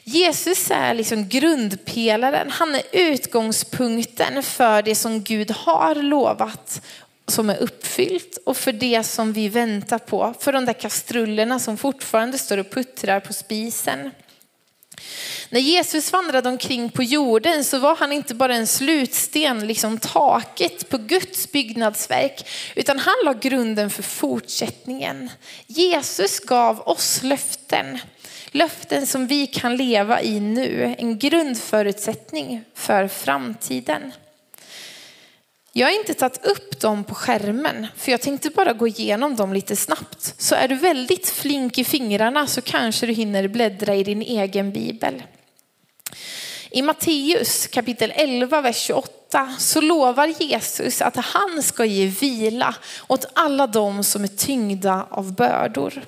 Jesus 0.04 0.70
är 0.70 0.94
liksom 0.94 1.28
grundpelaren, 1.28 2.50
han 2.50 2.74
är 2.74 2.82
utgångspunkten 2.92 4.42
för 4.42 4.82
det 4.82 4.94
som 4.94 5.22
Gud 5.22 5.50
har 5.50 5.94
lovat 5.94 6.82
som 7.30 7.50
är 7.50 7.56
uppfyllt 7.56 8.38
och 8.44 8.56
för 8.56 8.72
det 8.72 9.04
som 9.04 9.32
vi 9.32 9.48
väntar 9.48 9.98
på, 9.98 10.34
för 10.40 10.52
de 10.52 10.64
där 10.64 10.72
kastrullerna 10.72 11.58
som 11.58 11.76
fortfarande 11.76 12.38
står 12.38 12.58
och 12.58 12.70
puttrar 12.70 13.20
på 13.20 13.32
spisen. 13.32 14.10
När 15.50 15.60
Jesus 15.60 16.12
vandrade 16.12 16.48
omkring 16.48 16.90
på 16.90 17.02
jorden 17.02 17.64
så 17.64 17.78
var 17.78 17.96
han 17.96 18.12
inte 18.12 18.34
bara 18.34 18.54
en 18.54 18.66
slutsten, 18.66 19.66
liksom 19.66 19.98
taket 19.98 20.88
på 20.88 20.98
Guds 20.98 21.52
byggnadsverk, 21.52 22.48
utan 22.74 22.98
han 22.98 23.14
la 23.24 23.32
grunden 23.32 23.90
för 23.90 24.02
fortsättningen. 24.02 25.30
Jesus 25.66 26.40
gav 26.40 26.80
oss 26.88 27.22
löften, 27.22 27.98
löften 28.50 29.06
som 29.06 29.26
vi 29.26 29.46
kan 29.46 29.76
leva 29.76 30.22
i 30.22 30.40
nu, 30.40 30.94
en 30.98 31.18
grundförutsättning 31.18 32.64
för 32.74 33.08
framtiden. 33.08 34.12
Jag 35.72 35.86
har 35.86 35.94
inte 35.94 36.14
tagit 36.14 36.44
upp 36.44 36.80
dem 36.80 37.04
på 37.04 37.14
skärmen, 37.14 37.86
för 37.96 38.10
jag 38.10 38.20
tänkte 38.20 38.50
bara 38.50 38.72
gå 38.72 38.88
igenom 38.88 39.36
dem 39.36 39.52
lite 39.52 39.76
snabbt. 39.76 40.34
Så 40.38 40.54
är 40.54 40.68
du 40.68 40.74
väldigt 40.74 41.28
flink 41.28 41.78
i 41.78 41.84
fingrarna 41.84 42.46
så 42.46 42.60
kanske 42.60 43.06
du 43.06 43.12
hinner 43.12 43.48
bläddra 43.48 43.94
i 43.94 44.04
din 44.04 44.22
egen 44.22 44.72
bibel. 44.72 45.22
I 46.70 46.82
Matteus 46.82 47.66
kapitel 47.66 48.12
11, 48.16 48.60
vers 48.60 48.76
28 48.76 49.54
så 49.58 49.80
lovar 49.80 50.26
Jesus 50.26 51.02
att 51.02 51.16
han 51.16 51.62
ska 51.62 51.84
ge 51.84 52.06
vila 52.06 52.74
åt 53.06 53.26
alla 53.32 53.66
de 53.66 54.04
som 54.04 54.24
är 54.24 54.28
tyngda 54.28 55.06
av 55.10 55.34
bördor. 55.34 56.02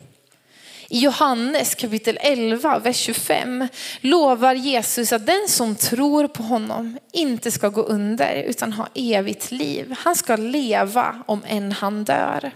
I 0.93 0.99
Johannes 0.99 1.75
kapitel 1.75 2.19
11, 2.21 2.79
vers 2.79 2.97
25 2.97 3.69
lovar 4.01 4.55
Jesus 4.55 5.13
att 5.13 5.27
den 5.27 5.49
som 5.49 5.75
tror 5.75 6.29
på 6.29 6.43
honom 6.43 6.99
inte 7.13 7.51
ska 7.51 7.69
gå 7.69 7.83
under 7.83 8.35
utan 8.35 8.73
ha 8.73 8.89
evigt 8.95 9.51
liv. 9.51 9.95
Han 9.99 10.17
ska 10.17 10.37
leva 10.37 11.23
om 11.27 11.43
än 11.47 11.73
han 11.73 12.05
dör. 12.05 12.53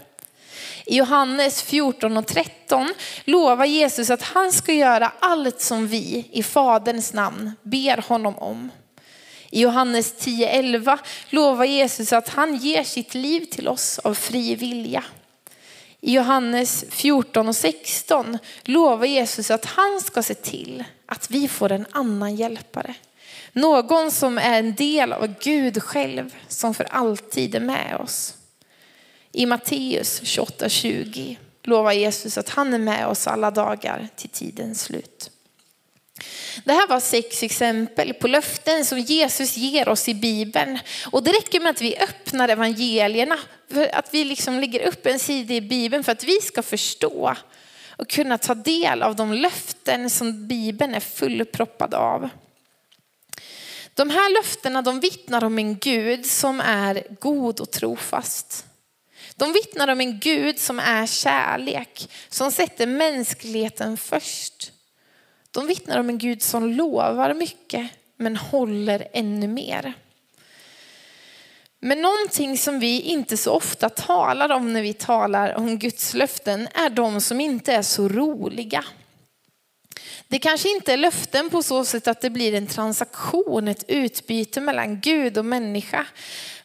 I 0.85 0.97
Johannes 0.97 1.61
14 1.61 2.17
och 2.17 2.27
13 2.27 2.93
lovar 3.25 3.65
Jesus 3.65 4.09
att 4.09 4.21
han 4.21 4.51
ska 4.51 4.73
göra 4.73 5.11
allt 5.19 5.61
som 5.61 5.87
vi 5.87 6.29
i 6.31 6.43
Faderns 6.43 7.13
namn 7.13 7.51
ber 7.63 8.03
honom 8.07 8.37
om. 8.37 8.71
I 9.49 9.61
Johannes 9.61 10.13
10.11 10.19 10.97
lovar 11.29 11.65
Jesus 11.65 12.13
att 12.13 12.29
han 12.29 12.55
ger 12.55 12.83
sitt 12.83 13.13
liv 13.13 13.45
till 13.45 13.67
oss 13.67 13.99
av 13.99 14.13
fri 14.13 14.55
vilja. 14.55 15.03
I 16.01 16.13
Johannes 16.13 16.85
14 16.89 17.47
och 17.47 17.55
16 17.55 18.37
lovar 18.63 19.05
Jesus 19.05 19.51
att 19.51 19.65
han 19.65 20.01
ska 20.01 20.23
se 20.23 20.33
till 20.33 20.83
att 21.05 21.31
vi 21.31 21.47
får 21.47 21.71
en 21.71 21.85
annan 21.91 22.35
hjälpare. 22.35 22.95
Någon 23.53 24.11
som 24.11 24.37
är 24.37 24.59
en 24.59 24.75
del 24.75 25.13
av 25.13 25.33
Gud 25.39 25.83
själv, 25.83 26.35
som 26.47 26.73
för 26.73 26.83
alltid 26.83 27.55
är 27.55 27.59
med 27.59 27.95
oss. 27.95 28.33
I 29.31 29.45
Matteus 29.45 30.21
28.20 30.21 31.37
lovar 31.63 31.91
Jesus 31.91 32.37
att 32.37 32.49
han 32.49 32.73
är 32.73 32.79
med 32.79 33.07
oss 33.07 33.27
alla 33.27 33.51
dagar 33.51 34.07
till 34.15 34.29
tidens 34.29 34.83
slut. 34.83 35.31
Det 36.63 36.73
här 36.73 36.87
var 36.87 36.99
sex 36.99 37.43
exempel 37.43 38.13
på 38.13 38.27
löften 38.27 38.85
som 38.85 38.99
Jesus 38.99 39.57
ger 39.57 39.89
oss 39.89 40.09
i 40.09 40.13
Bibeln. 40.13 40.79
Och 41.11 41.23
det 41.23 41.31
räcker 41.31 41.59
med 41.59 41.69
att 41.69 41.81
vi 41.81 41.97
öppnar 41.97 42.49
evangelierna, 42.49 43.37
att 43.93 44.13
vi 44.13 44.23
liksom 44.23 44.59
lägger 44.59 44.87
upp 44.87 45.05
en 45.05 45.19
sida 45.19 45.53
i 45.53 45.61
Bibeln 45.61 46.03
för 46.03 46.11
att 46.11 46.23
vi 46.23 46.41
ska 46.41 46.63
förstå 46.63 47.35
och 47.89 48.09
kunna 48.09 48.37
ta 48.37 48.55
del 48.55 49.03
av 49.03 49.15
de 49.15 49.33
löften 49.33 50.09
som 50.09 50.47
Bibeln 50.47 50.93
är 50.93 50.99
fullproppad 50.99 51.93
av. 51.93 52.29
De 53.93 54.09
här 54.09 54.33
löftena 54.33 54.81
de 54.81 54.99
vittnar 54.99 55.43
om 55.43 55.59
en 55.59 55.77
Gud 55.77 56.25
som 56.25 56.61
är 56.61 57.03
god 57.19 57.59
och 57.59 57.71
trofast. 57.71 58.65
De 59.35 59.53
vittnar 59.53 59.87
om 59.87 60.01
en 60.01 60.19
Gud 60.19 60.59
som 60.59 60.79
är 60.79 61.05
kärlek, 61.05 62.09
som 62.29 62.51
sätter 62.51 62.87
mänskligheten 62.87 63.97
först. 63.97 64.71
De 65.51 65.67
vittnar 65.67 65.99
om 65.99 66.09
en 66.09 66.17
Gud 66.17 66.41
som 66.41 66.71
lovar 66.71 67.33
mycket 67.33 67.89
men 68.17 68.37
håller 68.37 69.07
ännu 69.13 69.47
mer. 69.47 69.93
Men 71.79 72.01
någonting 72.01 72.57
som 72.57 72.79
vi 72.79 73.01
inte 73.01 73.37
så 73.37 73.51
ofta 73.51 73.89
talar 73.89 74.49
om 74.49 74.73
när 74.73 74.81
vi 74.81 74.93
talar 74.93 75.55
om 75.55 75.79
Guds 75.79 76.13
löften 76.13 76.67
är 76.73 76.89
de 76.89 77.21
som 77.21 77.41
inte 77.41 77.73
är 77.73 77.81
så 77.81 78.07
roliga. 78.07 78.85
Det 80.27 80.39
kanske 80.39 80.69
inte 80.69 80.93
är 80.93 80.97
löften 80.97 81.49
på 81.49 81.63
så 81.63 81.85
sätt 81.85 82.07
att 82.07 82.21
det 82.21 82.29
blir 82.29 82.53
en 82.53 82.67
transaktion, 82.67 83.67
ett 83.67 83.83
utbyte 83.87 84.61
mellan 84.61 84.99
Gud 84.99 85.37
och 85.37 85.45
människa. 85.45 86.05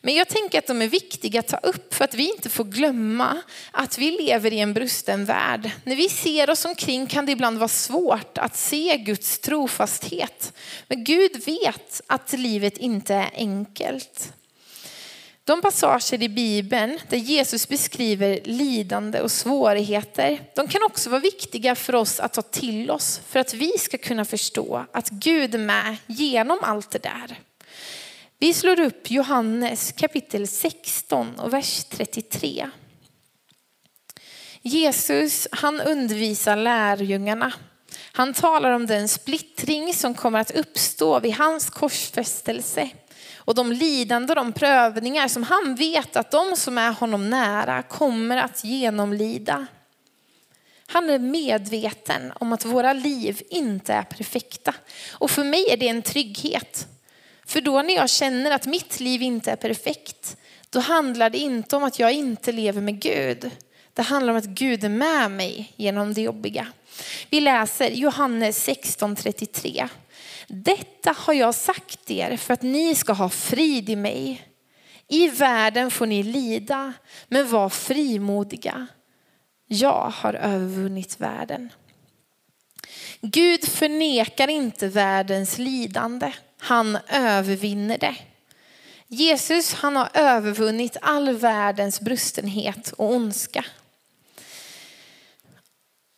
Men 0.05 0.15
jag 0.15 0.29
tänker 0.29 0.59
att 0.59 0.67
de 0.67 0.83
är 0.83 0.89
viktiga 0.89 1.41
att 1.41 1.49
ta 1.49 1.57
upp 1.57 1.95
för 1.95 2.05
att 2.05 2.15
vi 2.15 2.33
inte 2.33 2.51
får 2.51 2.65
glömma 2.65 3.43
att 3.71 3.99
vi 3.99 4.11
lever 4.11 4.53
i 4.53 4.61
en 4.61 4.75
brusten 4.75 5.25
värld. 5.25 5.71
När 5.85 5.97
vi 5.97 6.09
ser 6.09 6.51
oss 6.51 6.65
omkring 6.65 7.07
kan 7.07 7.27
det 7.27 7.33
ibland 7.33 7.59
vara 7.59 7.69
svårt 7.69 8.39
att 8.39 8.57
se 8.57 8.97
Guds 8.97 9.39
trofasthet. 9.39 10.53
Men 10.89 11.05
Gud 11.05 11.45
vet 11.47 12.01
att 12.07 12.33
livet 12.33 12.79
inte 12.79 13.15
är 13.15 13.31
enkelt. 13.35 14.33
De 15.45 15.63
passager 15.63 16.23
i 16.23 16.29
Bibeln 16.29 16.99
där 17.09 17.17
Jesus 17.17 17.69
beskriver 17.69 18.41
lidande 18.45 19.21
och 19.21 19.31
svårigheter, 19.31 20.41
de 20.55 20.69
kan 20.69 20.83
också 20.83 21.11
vara 21.11 21.21
viktiga 21.21 21.75
för 21.75 21.95
oss 21.95 22.21
att 22.21 22.33
ta 22.33 22.43
till 22.43 22.91
oss 22.91 23.21
för 23.29 23.41
att 23.41 23.55
vi 23.55 23.79
ska 23.79 23.99
kunna 23.99 24.25
förstå 24.25 24.87
att 24.93 25.11
Gud 25.11 25.55
är 25.55 25.59
med 25.59 25.97
genom 26.07 26.59
allt 26.63 26.91
det 26.91 27.03
där. 27.03 27.39
Vi 28.43 28.55
slår 28.55 28.81
upp 28.81 29.11
Johannes 29.11 29.93
kapitel 29.93 30.49
16 30.49 31.35
och 31.39 31.53
vers 31.53 31.85
33. 31.85 32.71
Jesus 34.63 35.49
han 35.53 35.81
undervisar 35.81 36.57
lärjungarna. 36.57 37.53
Han 38.13 38.35
talar 38.35 38.71
om 38.71 38.87
den 38.87 39.09
splittring 39.09 39.95
som 39.95 40.15
kommer 40.15 40.41
att 40.41 40.51
uppstå 40.51 41.21
vid 41.21 41.35
hans 41.35 41.71
korsfästelse 41.71 42.91
och 43.37 43.55
de 43.55 43.73
lidande 43.73 44.31
och 44.33 44.37
de 44.37 44.53
prövningar 44.53 45.29
som 45.29 45.43
han 45.43 45.75
vet 45.75 46.17
att 46.17 46.31
de 46.31 46.57
som 46.57 46.79
är 46.79 46.93
honom 46.93 47.31
nära 47.31 47.83
kommer 47.83 48.37
att 48.37 48.65
genomlida. 48.65 49.67
Han 50.87 51.11
är 51.11 51.19
medveten 51.19 52.33
om 52.35 52.53
att 52.53 52.65
våra 52.65 52.93
liv 52.93 53.43
inte 53.51 53.93
är 53.93 54.03
perfekta. 54.03 54.75
Och 55.13 55.31
för 55.31 55.45
mig 55.45 55.67
är 55.71 55.77
det 55.77 55.89
en 55.89 56.03
trygghet. 56.03 56.89
För 57.47 57.61
då 57.61 57.83
när 57.83 57.95
jag 57.95 58.11
känner 58.11 58.51
att 58.51 58.67
mitt 58.67 59.01
liv 59.01 59.23
inte 59.23 59.51
är 59.51 59.57
perfekt, 59.57 60.37
då 60.71 60.81
handlar 60.81 61.31
det 61.31 61.39
inte 61.39 61.77
om 61.77 61.85
att 61.85 61.99
jag 61.99 62.13
inte 62.13 62.53
lever 62.53 62.81
med 62.81 63.01
Gud. 63.01 63.51
Det 63.95 64.03
handlar 64.03 64.33
om 64.33 64.39
att 64.39 64.45
Gud 64.45 64.85
är 64.85 64.89
med 64.89 65.31
mig 65.31 65.73
genom 65.77 66.15
det 66.15 66.21
jobbiga. 66.21 66.67
Vi 67.31 67.41
läser 67.41 67.91
Johannes 67.91 68.69
16.33. 68.69 69.89
Detta 70.49 71.15
har 71.19 71.35
jag 71.35 71.55
sagt 71.55 72.11
er 72.11 72.37
för 72.37 72.55
att 72.55 72.63
ni 72.63 72.95
ska 72.95 73.13
ha 73.13 73.29
frid 73.29 73.91
i 73.91 73.97
mig. 73.97 74.49
I 75.09 75.29
världen 75.29 75.91
får 75.91 76.07
ni 76.07 76.23
lida, 76.23 76.93
men 77.29 77.51
var 77.51 77.69
frimodiga. 77.69 78.87
Jag 79.67 80.13
har 80.15 80.35
övervunnit 80.35 81.21
världen. 81.21 81.71
Gud 83.21 83.69
förnekar 83.69 84.49
inte 84.49 84.89
världens 84.89 85.59
lidande. 85.59 86.33
Han 86.63 86.99
övervinner 87.09 87.99
det. 87.99 88.17
Jesus 89.07 89.75
han 89.75 89.97
har 89.97 90.09
övervunnit 90.15 90.97
all 91.01 91.37
världens 91.37 92.01
brustenhet 92.01 92.93
och 92.93 93.11
ondska. 93.11 93.65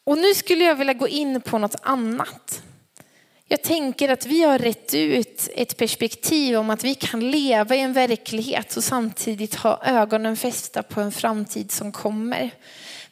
Och 0.05 0.19
nu 0.19 0.35
skulle 0.35 0.65
jag 0.65 0.75
vilja 0.75 0.95
gå 0.95 1.09
in 1.09 1.41
på 1.41 1.59
något 1.59 1.77
annat. 1.83 2.63
Jag 3.49 3.63
tänker 3.63 4.09
att 4.09 4.27
vi 4.27 4.43
har 4.43 4.59
rätt 4.59 4.95
ut 4.95 5.49
ett 5.55 5.77
perspektiv 5.77 6.57
om 6.57 6.71
att 6.71 6.85
vi 6.85 6.95
kan 6.95 7.31
leva 7.31 7.77
i 7.77 7.81
en 7.81 7.93
verklighet 7.93 8.77
och 8.77 8.85
samtidigt 8.85 9.55
ha 9.55 9.81
ögonen 9.85 10.37
fästa 10.37 10.83
på 10.83 11.01
en 11.01 11.13
framtid 11.13 11.71
som 11.71 11.93
kommer. 11.93 12.51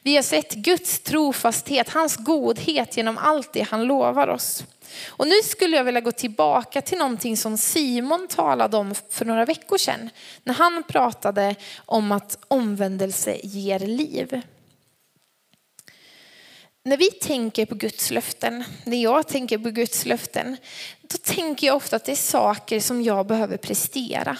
Vi 0.01 0.15
har 0.15 0.23
sett 0.23 0.53
Guds 0.53 0.99
trofasthet, 0.99 1.89
hans 1.89 2.17
godhet 2.17 2.97
genom 2.97 3.17
allt 3.17 3.53
det 3.53 3.61
han 3.61 3.83
lovar 3.83 4.27
oss. 4.27 4.63
Och 5.07 5.27
nu 5.27 5.35
skulle 5.43 5.77
jag 5.77 5.83
vilja 5.83 6.01
gå 6.01 6.11
tillbaka 6.11 6.81
till 6.81 6.97
någonting 6.97 7.37
som 7.37 7.57
Simon 7.57 8.27
talade 8.27 8.77
om 8.77 8.95
för 9.09 9.25
några 9.25 9.45
veckor 9.45 9.77
sedan. 9.77 10.09
När 10.43 10.53
han 10.53 10.83
pratade 10.83 11.55
om 11.85 12.11
att 12.11 12.37
omvändelse 12.47 13.39
ger 13.43 13.79
liv. 13.79 14.41
När 16.85 16.97
vi 16.97 17.11
tänker 17.11 17.65
på 17.65 17.75
Guds 17.75 18.11
löften, 18.11 18.63
när 18.85 19.03
jag 19.03 19.27
tänker 19.27 19.57
på 19.57 19.69
Guds 19.69 20.05
löften, 20.05 20.57
då 21.01 21.17
tänker 21.17 21.67
jag 21.67 21.75
ofta 21.75 21.95
att 21.95 22.05
det 22.05 22.11
är 22.11 22.15
saker 22.15 22.79
som 22.79 23.01
jag 23.01 23.27
behöver 23.27 23.57
prestera. 23.57 24.37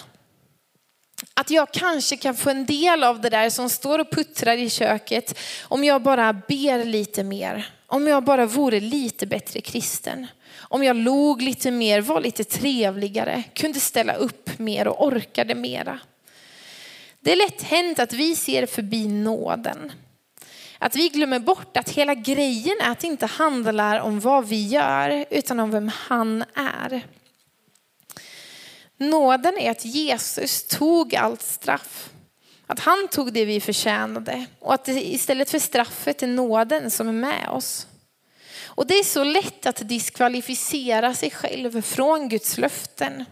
Att 1.34 1.50
jag 1.50 1.72
kanske 1.72 2.16
kan 2.16 2.36
få 2.36 2.50
en 2.50 2.66
del 2.66 3.04
av 3.04 3.20
det 3.20 3.30
där 3.30 3.50
som 3.50 3.70
står 3.70 3.98
och 3.98 4.10
puttrar 4.10 4.56
i 4.56 4.70
köket 4.70 5.38
om 5.62 5.84
jag 5.84 6.02
bara 6.02 6.32
ber 6.32 6.84
lite 6.84 7.24
mer. 7.24 7.68
Om 7.86 8.06
jag 8.06 8.24
bara 8.24 8.46
vore 8.46 8.80
lite 8.80 9.26
bättre 9.26 9.60
kristen. 9.60 10.26
Om 10.56 10.84
jag 10.84 10.96
log 10.96 11.42
lite 11.42 11.70
mer, 11.70 12.00
var 12.00 12.20
lite 12.20 12.44
trevligare, 12.44 13.42
kunde 13.54 13.80
ställa 13.80 14.14
upp 14.14 14.58
mer 14.58 14.88
och 14.88 15.06
orkade 15.06 15.54
mera. 15.54 15.98
Det 17.20 17.32
är 17.32 17.36
lätt 17.36 17.62
hänt 17.62 17.98
att 17.98 18.12
vi 18.12 18.36
ser 18.36 18.66
förbi 18.66 19.08
nåden. 19.08 19.92
Att 20.78 20.96
vi 20.96 21.08
glömmer 21.08 21.38
bort 21.38 21.76
att 21.76 21.88
hela 21.88 22.14
grejen 22.14 22.76
är 22.80 22.90
att 22.90 23.00
det 23.00 23.06
inte 23.06 23.26
handlar 23.26 24.00
om 24.00 24.20
vad 24.20 24.48
vi 24.48 24.66
gör 24.66 25.24
utan 25.30 25.60
om 25.60 25.70
vem 25.70 25.90
han 25.94 26.44
är. 26.54 27.02
Nåden 29.10 29.58
är 29.58 29.70
att 29.70 29.84
Jesus 29.84 30.64
tog 30.68 31.14
allt 31.14 31.42
straff. 31.42 32.10
Att 32.66 32.80
han 32.80 33.08
tog 33.10 33.32
det 33.32 33.44
vi 33.44 33.60
förtjänade 33.60 34.46
och 34.60 34.74
att 34.74 34.84
det 34.84 35.12
istället 35.14 35.50
för 35.50 35.58
straffet 35.58 36.22
är 36.22 36.26
nåden 36.26 36.90
som 36.90 37.08
är 37.08 37.12
med 37.12 37.48
oss. 37.48 37.86
Och 38.64 38.86
det 38.86 38.94
är 38.94 39.04
så 39.04 39.24
lätt 39.24 39.66
att 39.66 39.88
diskvalificera 39.88 41.14
sig 41.14 41.30
själv 41.30 41.82
från 41.82 42.28
Guds 42.28 42.58
löften 42.58 43.24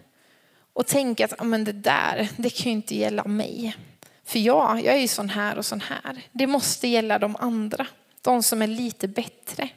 och 0.73 0.87
tänka 0.87 1.25
att 1.25 1.47
men 1.47 1.65
det 1.65 1.73
där, 1.73 2.29
det 2.37 2.51
kan 2.51 2.65
ju 2.65 2.71
inte 2.71 2.97
gälla 2.97 3.25
mig. 3.25 3.77
För 4.25 4.39
jag, 4.39 4.85
jag 4.85 4.95
är 4.95 5.01
ju 5.01 5.09
sån 5.09 5.29
här 5.29 5.59
och 5.59 5.67
sån 5.67 5.81
här. 5.81 6.23
Det 6.33 6.47
måste 6.47 6.89
gälla 6.89 7.19
de 7.19 7.37
andra, 7.37 7.87
de 8.23 8.43
som 8.43 8.63
är 8.63 8.67
lite 8.67 9.09
bättre. 9.09 9.69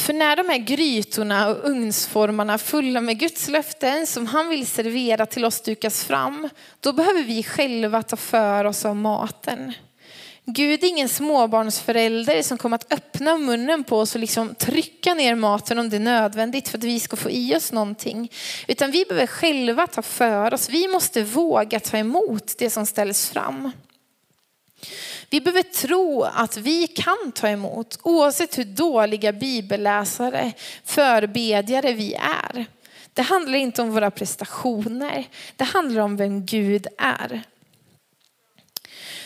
För 0.00 0.12
när 0.12 0.36
de 0.36 0.48
här 0.48 0.58
grytorna 0.58 1.48
och 1.48 1.68
ugnsformarna 1.68 2.58
fulla 2.58 3.00
med 3.00 3.18
Guds 3.18 3.48
löften 3.48 4.06
som 4.06 4.26
han 4.26 4.48
vill 4.48 4.66
servera 4.66 5.26
till 5.26 5.44
oss 5.44 5.60
dukas 5.60 6.04
fram, 6.04 6.48
då 6.80 6.92
behöver 6.92 7.22
vi 7.22 7.42
själva 7.42 8.02
ta 8.02 8.16
för 8.16 8.64
oss 8.64 8.84
av 8.84 8.96
maten. 8.96 9.72
Gud 10.44 10.84
är 10.84 10.88
ingen 10.88 11.08
småbarnsförälder 11.08 12.42
som 12.42 12.58
kommer 12.58 12.74
att 12.74 12.92
öppna 12.92 13.38
munnen 13.38 13.84
på 13.84 13.98
oss 13.98 14.14
och 14.14 14.20
liksom 14.20 14.54
trycka 14.54 15.14
ner 15.14 15.34
maten 15.34 15.78
om 15.78 15.90
det 15.90 15.96
är 15.96 16.00
nödvändigt 16.00 16.68
för 16.68 16.78
att 16.78 16.84
vi 16.84 17.00
ska 17.00 17.16
få 17.16 17.30
i 17.30 17.56
oss 17.56 17.72
någonting. 17.72 18.32
Utan 18.68 18.90
vi 18.90 19.04
behöver 19.08 19.26
själva 19.26 19.86
ta 19.86 20.02
för 20.02 20.54
oss. 20.54 20.68
Vi 20.68 20.88
måste 20.88 21.22
våga 21.22 21.80
ta 21.80 21.96
emot 21.96 22.54
det 22.58 22.70
som 22.70 22.86
ställs 22.86 23.28
fram. 23.28 23.72
Vi 25.30 25.40
behöver 25.40 25.62
tro 25.62 26.22
att 26.22 26.56
vi 26.56 26.86
kan 26.86 27.32
ta 27.34 27.48
emot 27.48 27.98
oavsett 28.02 28.58
hur 28.58 28.64
dåliga 28.64 29.32
bibelläsare, 29.32 30.52
förbedjare 30.84 31.92
vi 31.92 32.14
är. 32.14 32.66
Det 33.12 33.22
handlar 33.22 33.58
inte 33.58 33.82
om 33.82 33.90
våra 33.90 34.10
prestationer. 34.10 35.24
Det 35.56 35.64
handlar 35.64 36.02
om 36.02 36.16
vem 36.16 36.46
Gud 36.46 36.86
är. 36.98 37.42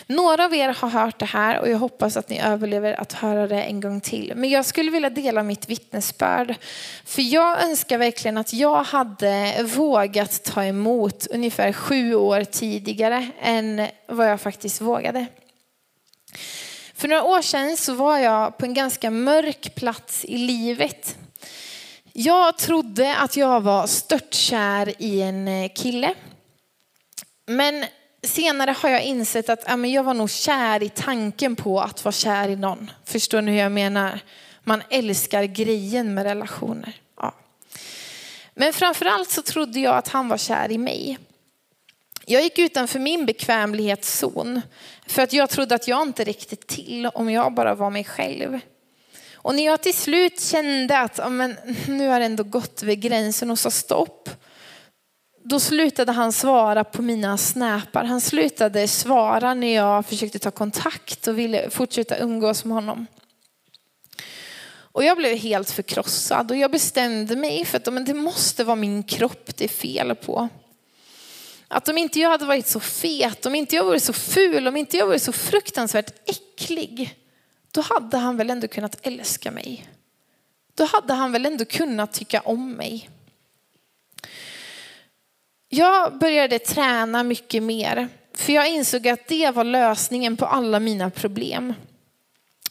Några 0.07 0.45
av 0.45 0.53
er 0.53 0.69
har 0.69 0.89
hört 0.89 1.19
det 1.19 1.25
här 1.25 1.59
och 1.59 1.69
jag 1.69 1.77
hoppas 1.77 2.17
att 2.17 2.29
ni 2.29 2.39
överlever 2.39 3.01
att 3.01 3.13
höra 3.13 3.47
det 3.47 3.61
en 3.61 3.81
gång 3.81 4.01
till. 4.01 4.33
Men 4.35 4.49
jag 4.49 4.65
skulle 4.65 4.91
vilja 4.91 5.09
dela 5.09 5.43
mitt 5.43 5.69
vittnesbörd. 5.69 6.55
För 7.05 7.21
jag 7.21 7.63
önskar 7.63 7.97
verkligen 7.97 8.37
att 8.37 8.53
jag 8.53 8.83
hade 8.83 9.63
vågat 9.63 10.43
ta 10.43 10.63
emot 10.63 11.27
ungefär 11.27 11.73
sju 11.73 12.15
år 12.15 12.43
tidigare 12.43 13.29
än 13.41 13.87
vad 14.07 14.29
jag 14.29 14.41
faktiskt 14.41 14.81
vågade. 14.81 15.25
För 16.93 17.07
några 17.07 17.23
år 17.23 17.41
sedan 17.41 17.77
så 17.77 17.93
var 17.93 18.17
jag 18.17 18.57
på 18.57 18.65
en 18.65 18.73
ganska 18.73 19.11
mörk 19.11 19.75
plats 19.75 20.25
i 20.25 20.37
livet. 20.37 21.17
Jag 22.13 22.57
trodde 22.57 23.15
att 23.15 23.37
jag 23.37 23.61
var 23.61 23.87
störtkär 23.87 24.93
i 24.97 25.21
en 25.21 25.47
eh, 25.47 25.71
kille. 25.75 26.13
Men 27.47 27.85
senare 28.23 28.75
har 28.77 28.89
jag 28.89 29.03
insett 29.03 29.49
att 29.49 29.63
ja, 29.67 29.77
men 29.77 29.91
jag 29.91 30.03
var 30.03 30.13
nog 30.13 30.29
kär 30.29 30.83
i 30.83 30.89
tanken 30.89 31.55
på 31.55 31.81
att 31.81 32.05
vara 32.05 32.13
kär 32.13 32.49
i 32.49 32.55
någon. 32.55 32.91
Förstår 33.05 33.41
ni 33.41 33.51
hur 33.51 33.59
jag 33.59 33.71
menar? 33.71 34.19
Man 34.63 34.81
älskar 34.89 35.43
grejen 35.43 36.13
med 36.13 36.23
relationer. 36.23 36.93
Ja. 37.21 37.35
Men 38.53 38.73
framförallt 38.73 39.29
så 39.29 39.41
trodde 39.41 39.79
jag 39.79 39.95
att 39.95 40.07
han 40.07 40.27
var 40.27 40.37
kär 40.37 40.71
i 40.71 40.77
mig. 40.77 41.17
Jag 42.25 42.43
gick 42.43 42.59
utanför 42.59 42.99
min 42.99 43.25
bekvämlighetszon 43.25 44.61
för 45.07 45.21
att 45.21 45.33
jag 45.33 45.49
trodde 45.49 45.75
att 45.75 45.87
jag 45.87 46.01
inte 46.01 46.23
räckte 46.23 46.55
till 46.55 47.05
om 47.05 47.29
jag 47.29 47.53
bara 47.53 47.75
var 47.75 47.89
mig 47.89 48.03
själv. 48.03 48.59
Och 49.33 49.55
när 49.55 49.65
jag 49.65 49.81
till 49.81 49.93
slut 49.93 50.41
kände 50.41 50.99
att 50.99 51.19
amen, 51.19 51.55
nu 51.87 52.07
har 52.07 52.19
det 52.19 52.25
ändå 52.25 52.43
gått 52.43 52.83
över 52.83 52.93
gränsen 52.93 53.51
och 53.51 53.59
sa 53.59 53.71
stopp 53.71 54.29
då 55.47 55.59
slutade 55.59 56.11
han 56.11 56.33
svara 56.33 56.83
på 56.83 57.01
mina 57.01 57.37
snäpar. 57.37 58.03
Han 58.03 58.21
slutade 58.21 58.87
svara 58.87 59.53
när 59.53 59.75
jag 59.75 60.05
försökte 60.05 60.39
ta 60.39 60.51
kontakt 60.51 61.27
och 61.27 61.39
ville 61.39 61.69
fortsätta 61.69 62.17
umgås 62.17 62.65
med 62.65 62.75
honom. 62.75 63.05
Och 64.77 65.03
jag 65.03 65.17
blev 65.17 65.37
helt 65.37 65.71
förkrossad 65.71 66.51
och 66.51 66.57
jag 66.57 66.71
bestämde 66.71 67.35
mig 67.35 67.65
för 67.65 67.77
att 67.77 67.93
men 67.93 68.05
det 68.05 68.13
måste 68.13 68.63
vara 68.63 68.75
min 68.75 69.03
kropp 69.03 69.57
det 69.57 69.63
är 69.63 69.69
fel 69.69 70.15
på. 70.15 70.49
Att 71.67 71.89
om 71.89 71.97
inte 71.97 72.19
jag 72.19 72.29
hade 72.29 72.45
varit 72.45 72.67
så 72.67 72.79
fet, 72.79 73.45
om 73.45 73.55
inte 73.55 73.75
jag 73.75 73.83
varit 73.83 74.03
så 74.03 74.13
ful, 74.13 74.67
om 74.67 74.77
inte 74.77 74.97
jag 74.97 75.07
varit 75.07 75.21
så 75.21 75.31
fruktansvärt 75.31 76.29
äcklig, 76.29 77.19
då 77.71 77.81
hade 77.81 78.17
han 78.17 78.37
väl 78.37 78.49
ändå 78.49 78.67
kunnat 78.67 78.97
älska 79.01 79.51
mig. 79.51 79.87
Då 80.73 80.83
hade 80.83 81.13
han 81.13 81.31
väl 81.31 81.45
ändå 81.45 81.65
kunnat 81.65 82.13
tycka 82.13 82.41
om 82.41 82.71
mig. 82.71 83.09
Jag 85.69 86.17
började 86.17 86.59
träna 86.59 87.23
mycket 87.23 87.63
mer, 87.63 88.07
för 88.33 88.53
jag 88.53 88.69
insåg 88.69 89.07
att 89.07 89.27
det 89.27 89.51
var 89.51 89.63
lösningen 89.63 90.37
på 90.37 90.45
alla 90.45 90.79
mina 90.79 91.09
problem. 91.09 91.73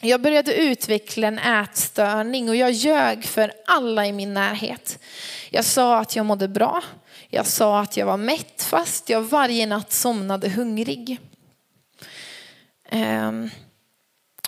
Jag 0.05 0.21
började 0.21 0.55
utveckla 0.55 1.29
en 1.29 1.38
ätstörning 1.38 2.49
och 2.49 2.57
jag 2.57 2.73
ljög 2.73 3.25
för 3.25 3.53
alla 3.67 4.07
i 4.07 4.12
min 4.12 4.35
närhet. 4.35 4.99
Jag 5.51 5.64
sa 5.64 5.99
att 5.99 6.17
jag 6.17 6.27
mådde 6.27 6.49
bra. 6.49 6.83
Jag 7.29 7.47
sa 7.47 7.81
att 7.81 7.97
jag 7.97 8.07
var 8.07 8.17
mätt 8.17 8.62
fast 8.62 9.09
jag 9.09 9.23
varje 9.23 9.67
natt 9.67 9.93
somnade 9.93 10.49
hungrig. 10.49 11.21
Ehm, 12.88 13.51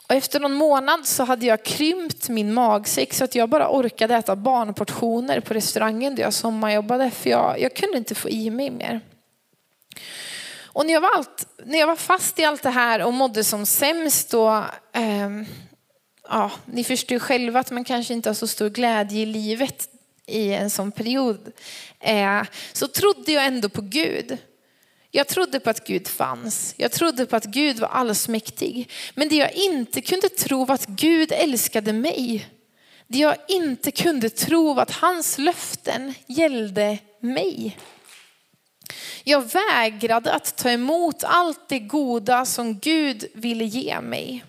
och 0.09 0.15
efter 0.15 0.41
någon 0.41 0.53
månad 0.53 1.07
så 1.07 1.25
hade 1.25 1.47
jag 1.47 1.65
krympt 1.65 2.29
min 2.29 2.55
magsäck 2.55 3.15
så 3.15 3.25
att 3.25 3.35
jag 3.35 3.49
bara 3.49 3.71
orkade 3.71 4.15
äta 4.15 4.37
barnportioner 4.37 5.41
på 5.41 5.55
restaurangen 5.55 6.15
där 6.15 6.23
jag 6.23 6.33
sommarjobbade 6.33 7.11
för 7.11 7.31
jag, 7.31 7.61
jag 7.61 7.77
kunde 7.77 7.99
inte 7.99 8.15
få 8.15 8.29
i 8.29 8.51
mig 8.51 8.71
mer. 8.71 9.01
Och 10.77 10.87
när 10.87 10.93
jag, 10.93 11.01
var 11.01 11.11
allt, 11.17 11.47
när 11.65 11.79
jag 11.79 11.87
var 11.87 11.97
fast 11.97 12.39
i 12.39 12.45
allt 12.45 12.63
det 12.63 12.71
här 12.71 13.03
och 13.03 13.13
mådde 13.13 13.45
som 13.45 13.67
sämst 13.67 14.31
då, 14.31 14.65
eh, 14.93 15.31
ja, 16.29 16.51
ni 16.67 16.85
förstår 16.85 17.19
själva 17.19 17.61
att 17.61 17.71
man 17.71 17.85
kanske 17.85 18.15
inte 18.15 18.29
har 18.29 18.35
så 18.35 18.47
stor 18.47 18.71
glädje 18.71 19.23
i 19.23 19.27
livet 19.27 19.89
i 20.27 20.53
en 20.53 20.71
sån 20.71 20.93
period, 20.93 21.53
eh, 22.01 22.43
så 22.73 22.89
trodde 22.89 23.33
jag 23.33 23.47
ändå 23.47 23.69
på 23.69 23.81
Gud. 23.83 24.39
Jag 25.11 25.29
trodde 25.29 25.61
på 25.61 25.71
att 25.71 25.87
Gud 25.87 26.09
fanns. 26.09 26.75
Jag 26.77 26.93
trodde 26.93 27.27
på 27.27 27.37
att 27.37 27.45
Gud 27.45 27.79
var 27.79 27.89
allsmäktig. 27.89 28.91
Men 29.15 29.29
det 29.29 29.37
jag 29.37 29.53
inte 29.53 30.01
kunde 30.01 30.29
tro 30.29 30.65
var 30.65 30.75
att 30.75 30.87
Gud 30.87 31.33
älskade 31.33 31.93
mig. 31.93 32.49
Det 33.07 33.19
jag 33.19 33.37
inte 33.49 33.91
kunde 33.91 34.31
tro 34.31 34.75
var 34.75 34.83
att 34.83 34.91
hans 34.91 35.39
löften 35.39 36.15
gällde 36.27 36.99
mig. 37.21 37.77
Jag 39.25 39.53
vägrade 39.53 40.33
att 40.33 40.57
ta 40.57 40.71
emot 40.71 41.25
allt 41.25 41.69
det 41.69 41.79
goda 41.79 42.45
som 42.45 42.79
Gud 42.79 43.25
ville 43.35 43.65
ge 43.65 44.01
mig. 44.01 44.45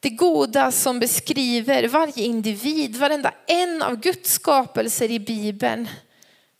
Det 0.00 0.10
goda 0.10 0.72
som 0.72 0.98
beskriver 1.00 1.88
varje 1.88 2.24
individ, 2.24 2.96
varenda 2.96 3.34
en 3.46 3.82
av 3.82 3.96
Guds 3.96 4.32
skapelser 4.32 5.10
i 5.10 5.20
Bibeln 5.20 5.88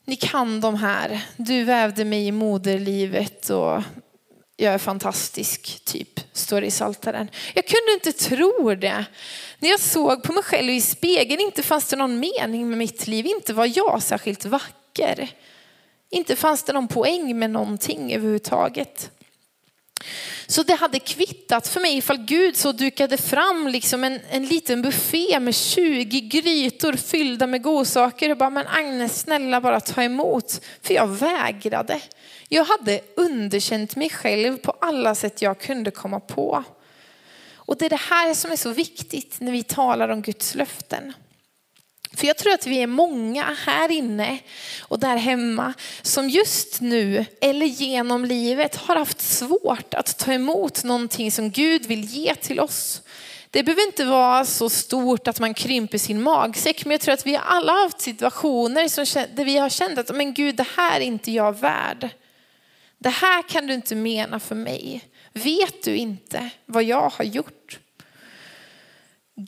ni 0.05 0.15
kan 0.15 0.61
de 0.61 0.75
här. 0.75 1.21
Du 1.37 1.63
vävde 1.63 2.05
mig 2.05 2.27
i 2.27 2.31
moderlivet 2.31 3.49
och 3.49 3.81
jag 4.57 4.73
är 4.73 4.77
fantastisk, 4.77 5.85
typ. 5.85 6.19
står 6.33 6.61
det 6.61 6.67
i 6.67 6.71
Saltaren. 6.71 7.29
Jag 7.53 7.67
kunde 7.67 7.93
inte 7.93 8.11
tro 8.11 8.75
det. 8.75 9.05
När 9.59 9.69
jag 9.69 9.79
såg 9.79 10.23
på 10.23 10.33
mig 10.33 10.43
själv 10.43 10.69
i 10.69 10.81
spegeln, 10.81 11.41
inte 11.41 11.63
fanns 11.63 11.87
det 11.87 11.95
någon 11.95 12.19
mening 12.19 12.69
med 12.69 12.77
mitt 12.77 13.07
liv, 13.07 13.25
inte 13.25 13.53
var 13.53 13.77
jag 13.77 14.03
särskilt 14.03 14.45
vacker. 14.45 15.29
Inte 16.13 16.35
fanns 16.35 16.63
det 16.63 16.73
någon 16.73 16.87
poäng 16.87 17.39
med 17.39 17.49
någonting 17.49 18.13
överhuvudtaget. 18.13 19.11
Så 20.47 20.63
det 20.63 20.73
hade 20.73 20.99
kvittat 20.99 21.67
för 21.67 21.81
mig 21.81 21.97
ifall 21.97 22.17
Gud 22.17 22.55
så 22.55 22.71
dukade 22.71 23.17
fram 23.17 23.67
liksom 23.67 24.03
en, 24.03 24.19
en 24.29 24.45
liten 24.45 24.81
buffé 24.81 25.39
med 25.39 25.55
20 25.55 26.21
grytor 26.21 26.93
fyllda 26.93 27.47
med 27.47 27.63
godsaker 27.63 28.29
och 28.29 28.37
bara, 28.37 28.49
men 28.49 28.67
Agnes 28.67 29.19
snälla 29.19 29.61
bara 29.61 29.79
ta 29.79 30.03
emot. 30.03 30.61
För 30.81 30.93
jag 30.93 31.07
vägrade. 31.07 32.01
Jag 32.47 32.65
hade 32.65 33.01
underkänt 33.15 33.95
mig 33.95 34.09
själv 34.09 34.57
på 34.57 34.71
alla 34.81 35.15
sätt 35.15 35.41
jag 35.41 35.59
kunde 35.59 35.91
komma 35.91 36.19
på. 36.19 36.63
Och 37.55 37.77
det 37.77 37.85
är 37.85 37.89
det 37.89 37.95
här 37.95 38.33
som 38.33 38.51
är 38.51 38.55
så 38.55 38.69
viktigt 38.69 39.39
när 39.39 39.51
vi 39.51 39.63
talar 39.63 40.09
om 40.09 40.21
Guds 40.21 40.55
löften. 40.55 41.13
För 42.15 42.27
jag 42.27 42.37
tror 42.37 42.53
att 42.53 42.67
vi 42.67 42.81
är 42.81 42.87
många 42.87 43.43
här 43.65 43.91
inne 43.91 44.39
och 44.81 44.99
där 44.99 45.17
hemma 45.17 45.73
som 46.01 46.29
just 46.29 46.81
nu 46.81 47.25
eller 47.41 47.65
genom 47.65 48.25
livet 48.25 48.75
har 48.75 48.95
haft 48.95 49.21
svårt 49.21 49.93
att 49.93 50.17
ta 50.17 50.33
emot 50.33 50.83
någonting 50.83 51.31
som 51.31 51.51
Gud 51.51 51.85
vill 51.85 52.03
ge 52.03 52.35
till 52.35 52.59
oss. 52.59 53.01
Det 53.49 53.63
behöver 53.63 53.87
inte 53.87 54.05
vara 54.05 54.45
så 54.45 54.69
stort 54.69 55.27
att 55.27 55.39
man 55.39 55.53
krymper 55.53 55.97
sin 55.97 56.21
magsäck, 56.21 56.85
men 56.85 56.91
jag 56.91 57.01
tror 57.01 57.13
att 57.13 57.25
vi 57.25 57.39
alla 57.43 57.71
har 57.71 57.83
haft 57.83 58.01
situationer 58.01 58.87
som, 58.87 59.25
där 59.35 59.45
vi 59.45 59.57
har 59.57 59.69
känt 59.69 59.99
att 59.99 60.15
men 60.15 60.33
Gud, 60.33 60.55
det 60.55 60.67
här 60.77 60.99
är 60.99 61.05
inte 61.05 61.31
jag 61.31 61.59
värd. 61.59 62.09
Det 62.97 63.09
här 63.09 63.41
kan 63.49 63.67
du 63.67 63.73
inte 63.73 63.95
mena 63.95 64.39
för 64.39 64.55
mig. 64.55 65.01
Vet 65.33 65.83
du 65.83 65.95
inte 65.95 66.49
vad 66.65 66.83
jag 66.83 67.09
har 67.09 67.25
gjort? 67.25 67.79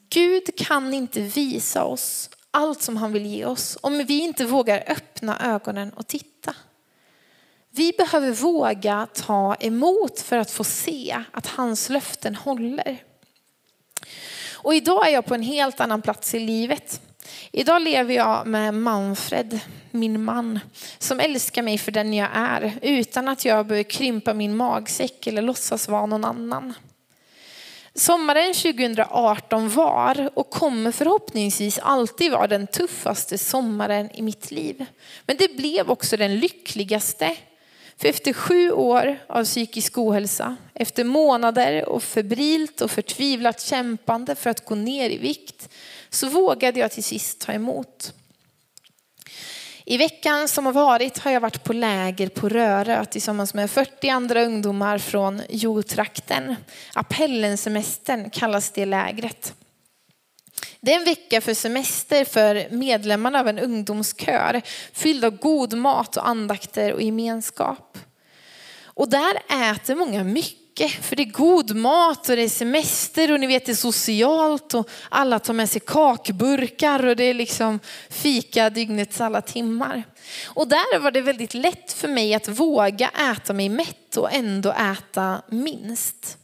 Gud 0.10 0.58
kan 0.58 0.94
inte 0.94 1.20
visa 1.20 1.84
oss 1.84 2.30
allt 2.56 2.82
som 2.82 2.98
han 2.98 3.14
vill 3.14 3.26
ge 3.26 3.46
oss 3.46 3.78
om 3.82 4.04
vi 4.08 4.20
inte 4.20 4.46
vågar 4.46 4.84
öppna 4.88 5.40
ögonen 5.40 5.90
och 5.90 6.08
titta. 6.08 6.56
Vi 7.70 7.94
behöver 7.98 8.32
våga 8.32 9.08
ta 9.14 9.56
emot 9.56 10.20
för 10.22 10.38
att 10.38 10.52
få 10.52 10.64
se 10.64 11.24
att 11.32 11.48
hans 11.48 11.90
löften 11.90 12.36
håller. 12.36 13.04
Och 14.54 14.76
idag 14.76 15.08
är 15.08 15.14
jag 15.14 15.26
på 15.26 15.36
en 15.36 15.42
helt 15.42 15.80
annan 15.80 16.02
plats 16.02 16.36
i 16.36 16.40
livet. 16.40 17.02
Idag 17.52 17.82
lever 17.82 18.14
jag 18.14 18.48
med 18.48 18.74
Manfred, 18.74 19.60
min 19.92 20.24
man, 20.24 20.60
som 20.98 21.20
älskar 21.20 21.62
mig 21.62 21.78
för 21.78 21.92
den 21.92 22.14
jag 22.14 22.30
är 22.34 22.80
utan 22.82 23.28
att 23.28 23.46
jag 23.46 23.68
behöver 23.68 23.90
krympa 23.90 24.34
min 24.34 24.56
magsäck 24.56 25.28
eller 25.28 25.42
låtsas 25.42 25.88
vara 25.88 26.06
någon 26.06 26.26
annan. 26.26 26.74
Sommaren 27.98 28.54
2018 28.54 29.70
var 29.70 30.30
och 30.34 30.50
kommer 30.50 30.92
förhoppningsvis 30.92 31.80
alltid 31.80 32.32
vara 32.32 32.48
den 32.48 32.68
tuffaste 32.68 33.38
sommaren 33.38 34.10
i 34.14 34.22
mitt 34.22 34.52
liv. 34.52 34.86
Men 35.26 35.38
det 35.38 35.58
blev 35.58 35.92
också 35.92 36.18
den 36.18 36.40
lyckligaste. 36.40 37.38
För 37.98 38.08
efter 38.08 38.34
sju 38.34 38.72
år 38.72 39.18
av 39.28 39.44
psykisk 39.44 39.98
ohälsa, 39.98 40.56
efter 40.74 41.04
månader 41.04 41.90
och 41.90 42.04
febrilt 42.04 42.82
och 42.82 42.92
förtvivlat 42.92 43.62
kämpande 43.62 44.36
för 44.36 44.50
att 44.50 44.66
gå 44.66 44.76
ner 44.76 45.10
i 45.10 45.18
vikt, 45.18 45.70
så 46.10 46.30
vågade 46.30 46.80
jag 46.80 46.92
till 46.92 47.04
sist 47.04 47.40
ta 47.40 47.52
emot. 47.52 48.14
I 49.88 49.98
veckan 49.98 50.48
som 50.48 50.66
har 50.66 50.74
varit 50.74 51.18
har 51.18 51.32
jag 51.32 51.42
varit 51.42 51.64
på 51.64 51.74
läger 51.74 52.30
på 52.30 52.50
Rörö 52.50 53.06
tillsammans 53.06 53.54
med 53.54 53.72
40 53.72 54.10
andra 54.10 54.44
ungdomar 54.44 54.98
från 54.98 55.42
Jotrakten. 55.50 56.56
Appellensemestern 56.94 58.30
kallas 58.30 58.72
det 58.72 58.86
lägret. 58.86 59.54
Det 60.80 60.94
är 60.94 61.00
en 61.00 61.06
vecka 61.06 61.42
för 61.42 61.54
semester 61.54 62.26
för 62.26 62.68
medlemmarna 62.70 63.40
av 63.40 63.48
en 63.48 63.60
ungdomskör 63.60 64.62
fylld 64.94 65.26
av 65.26 65.38
god 65.38 65.74
mat 65.74 66.18
och 66.18 66.28
andakter 66.28 66.94
och 66.94 67.02
gemenskap. 67.02 67.98
Och 68.84 69.10
där 69.10 69.36
äter 69.72 69.96
många 69.96 70.24
mycket 70.24 70.65
mycket. 70.80 71.06
För 71.06 71.16
det 71.16 71.24
är 71.24 71.32
god 71.32 71.76
mat 71.76 72.30
och 72.30 72.36
det 72.36 72.42
är 72.42 72.50
semester 72.50 73.32
och 73.32 73.40
ni 73.40 73.48
vet 73.48 73.66
det 73.66 73.72
är 73.72 73.76
socialt 73.76 74.74
och 74.74 74.90
alla 75.10 75.40
tar 75.40 75.54
med 75.54 75.70
sig 75.70 75.82
kakburkar 75.86 77.06
och 77.06 77.16
det 77.16 77.24
är 77.24 77.34
liksom 77.34 77.80
fika 78.10 78.70
dygnets 78.70 79.22
alla 79.22 79.42
timmar. 79.42 80.04
Och 80.46 80.68
där 80.68 81.00
var 81.00 81.12
det 81.12 81.22
väldigt 81.22 81.54
lätt 81.54 81.94
för 81.94 82.08
mig 82.08 82.34
att 82.34 82.48
våga 82.48 83.10
äta 83.10 83.54
mig 83.54 83.70
mätt 83.70 84.18
och 84.18 84.34
ändå 84.34 84.72
äta 84.72 85.42
minst. 85.50 86.38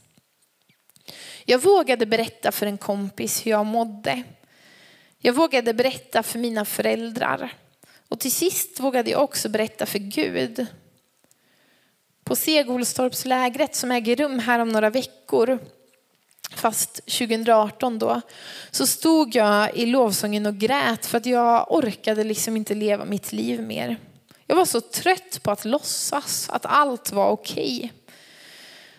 Jag 1.44 1.58
vågade 1.58 2.06
berätta 2.06 2.52
för 2.52 2.66
en 2.66 2.78
kompis 2.78 3.46
hur 3.46 3.50
jag 3.50 3.66
mådde. 3.66 4.22
Jag 5.18 5.32
vågade 5.32 5.74
berätta 5.74 6.22
för 6.22 6.38
mina 6.38 6.64
föräldrar. 6.64 7.52
Och 8.08 8.20
till 8.20 8.32
sist 8.32 8.80
vågade 8.80 9.10
jag 9.10 9.22
också 9.22 9.48
berätta 9.48 9.86
för 9.86 9.98
Gud 9.98 10.66
på 12.32 12.36
Segolstorpslägret 12.36 13.74
som 13.74 13.90
äger 13.90 14.16
rum 14.16 14.38
här 14.38 14.58
om 14.58 14.68
några 14.68 14.90
veckor, 14.90 15.58
fast 16.54 16.94
2018 16.94 17.98
då, 17.98 18.20
så 18.70 18.86
stod 18.86 19.34
jag 19.34 19.76
i 19.76 19.86
lovsången 19.86 20.46
och 20.46 20.54
grät 20.54 21.06
för 21.06 21.18
att 21.18 21.26
jag 21.26 21.72
orkade 21.72 22.24
liksom 22.24 22.56
inte 22.56 22.74
leva 22.74 23.04
mitt 23.04 23.32
liv 23.32 23.62
mer. 23.62 23.96
Jag 24.46 24.56
var 24.56 24.64
så 24.64 24.80
trött 24.80 25.42
på 25.42 25.50
att 25.50 25.64
låtsas 25.64 26.50
att 26.50 26.66
allt 26.66 27.12
var 27.12 27.30
okej. 27.30 27.76
Okay. 27.76 27.90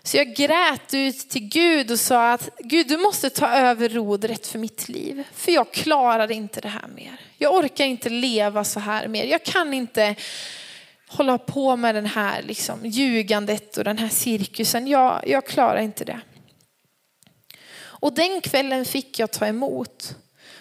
Så 0.04 0.18
jag 0.18 0.36
grät 0.36 0.94
ut 0.94 1.30
till 1.30 1.50
Gud 1.50 1.92
och 1.92 2.00
sa 2.00 2.32
att 2.32 2.50
Gud 2.60 2.88
du 2.88 2.98
måste 2.98 3.30
ta 3.30 3.48
över 3.48 3.90
rodret 3.90 4.48
för 4.48 4.60
mitt 4.60 4.90
liv. 4.90 5.24
För 5.34 5.52
jag 5.52 5.72
klarar 5.72 6.32
inte 6.32 6.62
det 6.62 6.68
här 6.68 6.88
mer. 6.96 7.18
Jag 7.38 7.54
orkar 7.54 7.86
inte 7.86 8.10
leva 8.10 8.64
så 8.64 8.80
här 8.80 9.08
mer. 9.08 9.26
Jag 9.26 9.44
kan 9.44 9.74
inte 9.74 10.16
hålla 11.14 11.38
på 11.38 11.76
med 11.76 11.96
den 11.96 12.06
här 12.06 12.42
liksom, 12.42 12.86
ljugandet 12.86 13.78
och 13.78 13.84
den 13.84 13.98
här 13.98 14.10
cirkusen. 14.10 14.88
Jag, 14.88 15.24
jag 15.28 15.46
klarar 15.46 15.80
inte 15.80 16.06
det. 16.06 16.20
Och 18.04 18.14
den 18.14 18.42
kvällen 18.42 18.86
fick 18.86 19.20
jag 19.20 19.32
ta 19.32 19.48
emot. 19.48 20.16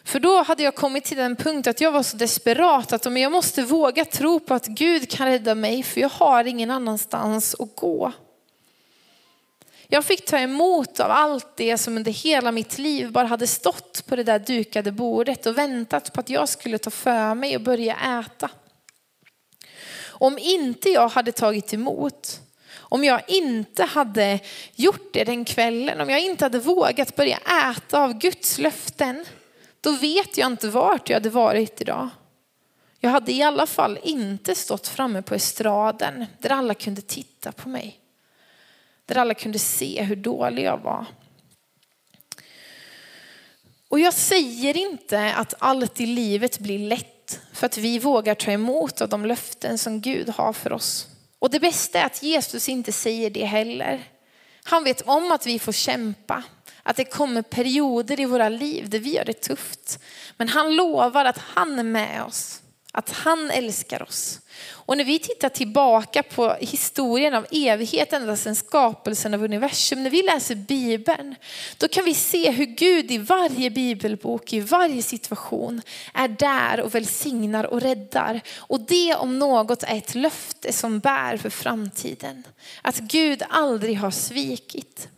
För 0.04 0.20
då 0.20 0.42
hade 0.42 0.62
jag 0.62 0.74
kommit 0.74 1.04
till 1.04 1.16
den 1.16 1.36
punkt 1.36 1.66
att 1.66 1.80
jag 1.80 1.92
var 1.92 2.02
så 2.02 2.16
desperat 2.16 2.92
att 2.92 3.18
jag 3.18 3.32
måste 3.32 3.62
våga 3.62 4.04
tro 4.04 4.40
på 4.40 4.54
att 4.54 4.66
Gud 4.66 5.10
kan 5.10 5.26
rädda 5.26 5.54
mig 5.54 5.82
för 5.82 6.00
jag 6.00 6.08
har 6.08 6.44
ingen 6.44 6.70
annanstans 6.70 7.56
att 7.58 7.76
gå. 7.76 8.12
Jag 9.88 10.04
fick 10.04 10.26
ta 10.26 10.38
emot 10.38 11.00
av 11.00 11.10
allt 11.10 11.56
det 11.56 11.78
som 11.78 11.96
under 11.96 12.12
hela 12.12 12.52
mitt 12.52 12.78
liv 12.78 13.12
bara 13.12 13.26
hade 13.26 13.46
stått 13.46 14.06
på 14.06 14.16
det 14.16 14.24
där 14.24 14.38
dukade 14.38 14.92
bordet 14.92 15.46
och 15.46 15.58
väntat 15.58 16.12
på 16.12 16.20
att 16.20 16.30
jag 16.30 16.48
skulle 16.48 16.78
ta 16.78 16.90
för 16.90 17.34
mig 17.34 17.56
och 17.56 17.62
börja 17.62 18.20
äta. 18.20 18.50
Om 20.22 20.38
inte 20.38 20.88
jag 20.88 21.08
hade 21.08 21.32
tagit 21.32 21.74
emot, 21.74 22.40
om 22.74 23.04
jag 23.04 23.22
inte 23.28 23.84
hade 23.84 24.40
gjort 24.74 25.12
det 25.12 25.24
den 25.24 25.44
kvällen, 25.44 26.00
om 26.00 26.10
jag 26.10 26.20
inte 26.20 26.44
hade 26.44 26.58
vågat 26.58 27.16
börja 27.16 27.36
äta 27.36 28.02
av 28.02 28.18
Guds 28.18 28.58
löften, 28.58 29.24
då 29.80 29.92
vet 29.92 30.36
jag 30.36 30.46
inte 30.46 30.68
vart 30.68 31.08
jag 31.08 31.16
hade 31.16 31.30
varit 31.30 31.80
idag. 31.80 32.08
Jag 33.00 33.10
hade 33.10 33.32
i 33.32 33.42
alla 33.42 33.66
fall 33.66 33.98
inte 34.02 34.54
stått 34.54 34.88
framme 34.88 35.22
på 35.22 35.34
estraden 35.34 36.26
där 36.38 36.50
alla 36.50 36.74
kunde 36.74 37.02
titta 37.02 37.52
på 37.52 37.68
mig. 37.68 38.00
Där 39.06 39.18
alla 39.18 39.34
kunde 39.34 39.58
se 39.58 40.02
hur 40.02 40.16
dålig 40.16 40.64
jag 40.64 40.78
var. 40.78 41.06
Och 43.88 44.00
jag 44.00 44.14
säger 44.14 44.76
inte 44.76 45.34
att 45.34 45.54
allt 45.58 46.00
i 46.00 46.06
livet 46.06 46.58
blir 46.58 46.78
lätt 46.78 47.21
för 47.52 47.66
att 47.66 47.78
vi 47.78 47.98
vågar 47.98 48.34
ta 48.34 48.50
emot 48.50 49.00
av 49.00 49.08
de 49.08 49.26
löften 49.26 49.78
som 49.78 50.00
Gud 50.00 50.28
har 50.28 50.52
för 50.52 50.72
oss. 50.72 51.06
Och 51.38 51.50
det 51.50 51.60
bästa 51.60 51.98
är 51.98 52.06
att 52.06 52.22
Jesus 52.22 52.68
inte 52.68 52.92
säger 52.92 53.30
det 53.30 53.44
heller. 53.44 54.04
Han 54.64 54.84
vet 54.84 55.00
om 55.00 55.32
att 55.32 55.46
vi 55.46 55.58
får 55.58 55.72
kämpa, 55.72 56.42
att 56.82 56.96
det 56.96 57.04
kommer 57.04 57.42
perioder 57.42 58.20
i 58.20 58.24
våra 58.24 58.48
liv 58.48 58.90
där 58.90 58.98
vi 58.98 59.18
har 59.18 59.24
det 59.24 59.40
tufft. 59.40 59.98
Men 60.36 60.48
han 60.48 60.76
lovar 60.76 61.24
att 61.24 61.38
han 61.38 61.78
är 61.78 61.82
med 61.82 62.22
oss. 62.22 62.61
Att 62.94 63.10
han 63.10 63.50
älskar 63.50 64.02
oss. 64.02 64.40
Och 64.70 64.96
när 64.96 65.04
vi 65.04 65.18
tittar 65.18 65.48
tillbaka 65.48 66.22
på 66.22 66.56
historien 66.60 67.34
av 67.34 67.46
evigheten, 67.50 68.22
ända 68.22 68.36
sedan 68.36 68.56
skapelsen 68.56 69.34
av 69.34 69.44
universum, 69.44 70.02
när 70.02 70.10
vi 70.10 70.22
läser 70.22 70.54
Bibeln, 70.54 71.34
då 71.78 71.88
kan 71.88 72.04
vi 72.04 72.14
se 72.14 72.50
hur 72.50 72.64
Gud 72.64 73.10
i 73.10 73.18
varje 73.18 73.70
bibelbok, 73.70 74.52
i 74.52 74.60
varje 74.60 75.02
situation 75.02 75.82
är 76.14 76.28
där 76.28 76.80
och 76.80 76.94
välsignar 76.94 77.64
och 77.64 77.80
räddar. 77.80 78.40
Och 78.56 78.80
det 78.80 79.14
om 79.14 79.38
något 79.38 79.82
är 79.82 79.96
ett 79.96 80.14
löfte 80.14 80.72
som 80.72 80.98
bär 81.00 81.36
för 81.36 81.50
framtiden. 81.50 82.44
Att 82.82 82.98
Gud 82.98 83.42
aldrig 83.48 83.98
har 83.98 84.10
svikit. 84.10 85.08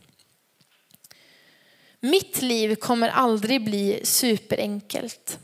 Mitt 2.00 2.42
liv 2.42 2.74
kommer 2.74 3.08
aldrig 3.08 3.64
bli 3.64 4.00
superenkelt. 4.02 5.38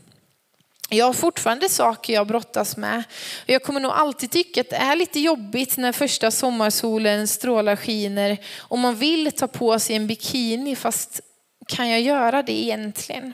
Jag 0.93 1.05
har 1.05 1.13
fortfarande 1.13 1.69
saker 1.69 2.13
jag 2.13 2.27
brottas 2.27 2.77
med. 2.77 3.03
Jag 3.45 3.63
kommer 3.63 3.79
nog 3.79 3.91
alltid 3.91 4.31
tycka 4.31 4.61
att 4.61 4.69
det 4.69 4.75
är 4.75 4.95
lite 4.95 5.19
jobbigt 5.19 5.77
när 5.77 5.91
första 5.91 6.31
sommarsolen 6.31 7.27
strålar 7.27 7.75
skiner 7.75 8.37
och 8.57 8.79
man 8.79 8.95
vill 8.95 9.31
ta 9.31 9.47
på 9.47 9.79
sig 9.79 9.95
en 9.95 10.07
bikini 10.07 10.75
fast 10.75 11.21
kan 11.67 11.89
jag 11.89 12.01
göra 12.01 12.43
det 12.43 12.51
egentligen? 12.51 13.33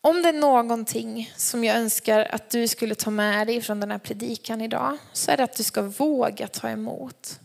Om 0.00 0.22
det 0.22 0.28
är 0.28 0.32
någonting 0.32 1.32
som 1.36 1.64
jag 1.64 1.76
önskar 1.76 2.28
att 2.30 2.50
du 2.50 2.68
skulle 2.68 2.94
ta 2.94 3.10
med 3.10 3.46
dig 3.46 3.60
från 3.60 3.80
den 3.80 3.90
här 3.90 3.98
predikan 3.98 4.60
idag 4.60 4.98
så 5.12 5.30
är 5.30 5.36
det 5.36 5.44
att 5.44 5.56
du 5.56 5.62
ska 5.62 5.82
våga 5.82 6.48
ta 6.48 6.70
emot. 6.70 7.40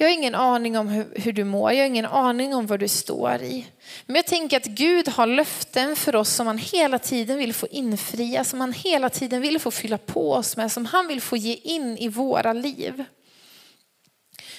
Jag 0.00 0.06
har 0.06 0.14
ingen 0.14 0.34
aning 0.34 0.78
om 0.78 0.88
hur, 0.88 1.06
hur, 1.16 1.32
du 1.32 1.44
mår, 1.44 1.72
jag 1.72 1.78
har 1.80 1.86
ingen 1.86 2.06
aning 2.06 2.54
om 2.54 2.66
vad 2.66 2.80
du 2.80 2.88
står 2.88 3.42
i. 3.42 3.66
Men 4.06 4.16
jag 4.16 4.26
tänker 4.26 4.56
att 4.56 4.64
Gud 4.64 5.08
har 5.08 5.26
löften 5.26 5.96
för 5.96 6.16
oss 6.16 6.30
som 6.30 6.46
han 6.46 6.58
hela 6.58 6.98
tiden 6.98 7.38
vill 7.38 7.54
få 7.54 7.66
infria, 7.66 8.44
som 8.44 8.60
han 8.60 8.72
hela 8.72 9.10
tiden 9.10 9.40
vill 9.40 9.58
få 9.58 9.70
fylla 9.70 9.98
på 9.98 10.32
oss 10.32 10.56
med, 10.56 10.72
som 10.72 10.86
han 10.86 11.06
vill 11.08 11.20
få 11.20 11.36
ge 11.36 11.54
in 11.54 11.98
i 11.98 12.08
våra 12.08 12.52
liv. 12.52 13.04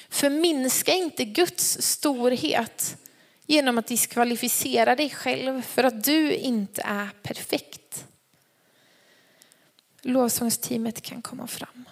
Förminska 0.10 0.94
inte 0.94 1.26
Guds 1.26 1.82
storhet 1.82 2.98
genom 3.48 3.78
att 3.78 3.88
diskvalificera 3.88 4.96
dig 4.96 5.10
själv 5.10 5.62
för 5.62 5.84
att 5.84 6.04
du 6.04 6.34
inte 6.34 6.82
är 6.82 7.10
perfekt. 7.24 8.06
Lovsångsteamet 10.02 11.02
kan 11.02 11.22
komma 11.22 11.48
fram. 11.48 11.86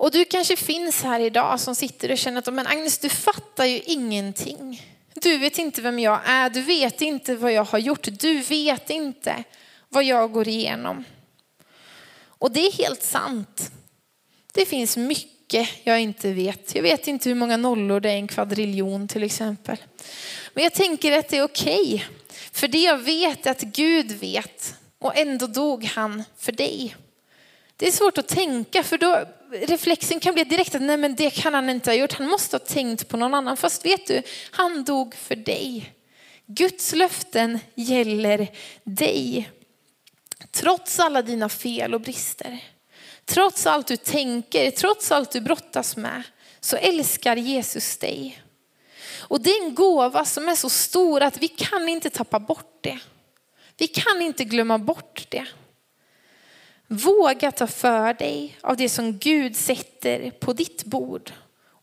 Och 0.00 0.10
du 0.10 0.24
kanske 0.24 0.56
finns 0.56 1.02
här 1.02 1.20
idag 1.20 1.60
som 1.60 1.74
sitter 1.74 2.10
och 2.10 2.18
känner 2.18 2.38
att 2.38 2.54
men 2.54 2.66
Agnes, 2.66 2.98
du 2.98 3.08
fattar 3.08 3.64
ju 3.64 3.80
ingenting. 3.80 4.86
Du 5.14 5.38
vet 5.38 5.58
inte 5.58 5.82
vem 5.82 5.98
jag 5.98 6.20
är, 6.24 6.50
du 6.50 6.62
vet 6.62 7.00
inte 7.00 7.34
vad 7.34 7.52
jag 7.52 7.64
har 7.64 7.78
gjort, 7.78 8.08
du 8.12 8.38
vet 8.38 8.90
inte 8.90 9.44
vad 9.88 10.04
jag 10.04 10.32
går 10.32 10.48
igenom. 10.48 11.04
Och 12.22 12.52
det 12.52 12.66
är 12.66 12.72
helt 12.72 13.02
sant. 13.02 13.70
Det 14.52 14.66
finns 14.66 14.96
mycket 14.96 15.68
jag 15.84 16.00
inte 16.00 16.32
vet. 16.32 16.74
Jag 16.74 16.82
vet 16.82 17.08
inte 17.08 17.28
hur 17.28 17.36
många 17.36 17.56
nollor 17.56 18.00
det 18.00 18.10
är 18.10 18.14
i 18.14 18.18
en 18.18 18.28
kvadriljon 18.28 19.08
till 19.08 19.22
exempel. 19.22 19.76
Men 20.54 20.64
jag 20.64 20.72
tänker 20.72 21.18
att 21.18 21.28
det 21.28 21.38
är 21.38 21.44
okej. 21.44 21.94
Okay. 21.94 22.00
För 22.52 22.68
det 22.68 22.82
jag 22.82 22.98
vet 22.98 23.46
är 23.46 23.50
att 23.50 23.62
Gud 23.62 24.12
vet 24.12 24.74
och 24.98 25.16
ändå 25.16 25.46
dog 25.46 25.84
han 25.84 26.24
för 26.36 26.52
dig. 26.52 26.96
Det 27.80 27.86
är 27.86 27.92
svårt 27.92 28.18
att 28.18 28.28
tänka 28.28 28.82
för 28.82 28.98
då 28.98 29.24
reflexen 29.50 30.20
kan 30.20 30.34
bli 30.34 30.44
direkt 30.44 30.74
att 30.74 30.82
nej 30.82 30.96
men 30.96 31.14
det 31.14 31.30
kan 31.30 31.54
han 31.54 31.70
inte 31.70 31.90
ha 31.90 31.94
gjort. 31.94 32.12
Han 32.12 32.28
måste 32.28 32.56
ha 32.56 32.58
tänkt 32.58 33.08
på 33.08 33.16
någon 33.16 33.34
annan. 33.34 33.56
Fast 33.56 33.86
vet 33.86 34.06
du, 34.06 34.22
han 34.50 34.84
dog 34.84 35.14
för 35.14 35.36
dig. 35.36 35.92
Guds 36.46 36.92
löften 36.94 37.58
gäller 37.74 38.48
dig. 38.84 39.50
Trots 40.50 41.00
alla 41.00 41.22
dina 41.22 41.48
fel 41.48 41.94
och 41.94 42.00
brister. 42.00 42.64
Trots 43.24 43.66
allt 43.66 43.86
du 43.86 43.96
tänker, 43.96 44.70
trots 44.70 45.12
allt 45.12 45.30
du 45.30 45.40
brottas 45.40 45.96
med 45.96 46.22
så 46.60 46.76
älskar 46.76 47.36
Jesus 47.36 47.96
dig. 47.96 48.42
Och 49.18 49.40
det 49.40 49.50
är 49.50 49.64
en 49.64 49.74
gåva 49.74 50.24
som 50.24 50.48
är 50.48 50.54
så 50.54 50.68
stor 50.68 51.22
att 51.22 51.42
vi 51.42 51.48
kan 51.48 51.88
inte 51.88 52.10
tappa 52.10 52.38
bort 52.40 52.78
det. 52.80 52.98
Vi 53.76 53.86
kan 53.86 54.22
inte 54.22 54.44
glömma 54.44 54.78
bort 54.78 55.26
det. 55.28 55.46
Våga 56.92 57.52
ta 57.52 57.66
för 57.66 58.14
dig 58.14 58.58
av 58.60 58.76
det 58.76 58.88
som 58.88 59.18
Gud 59.18 59.56
sätter 59.56 60.30
på 60.30 60.52
ditt 60.52 60.84
bord. 60.84 61.32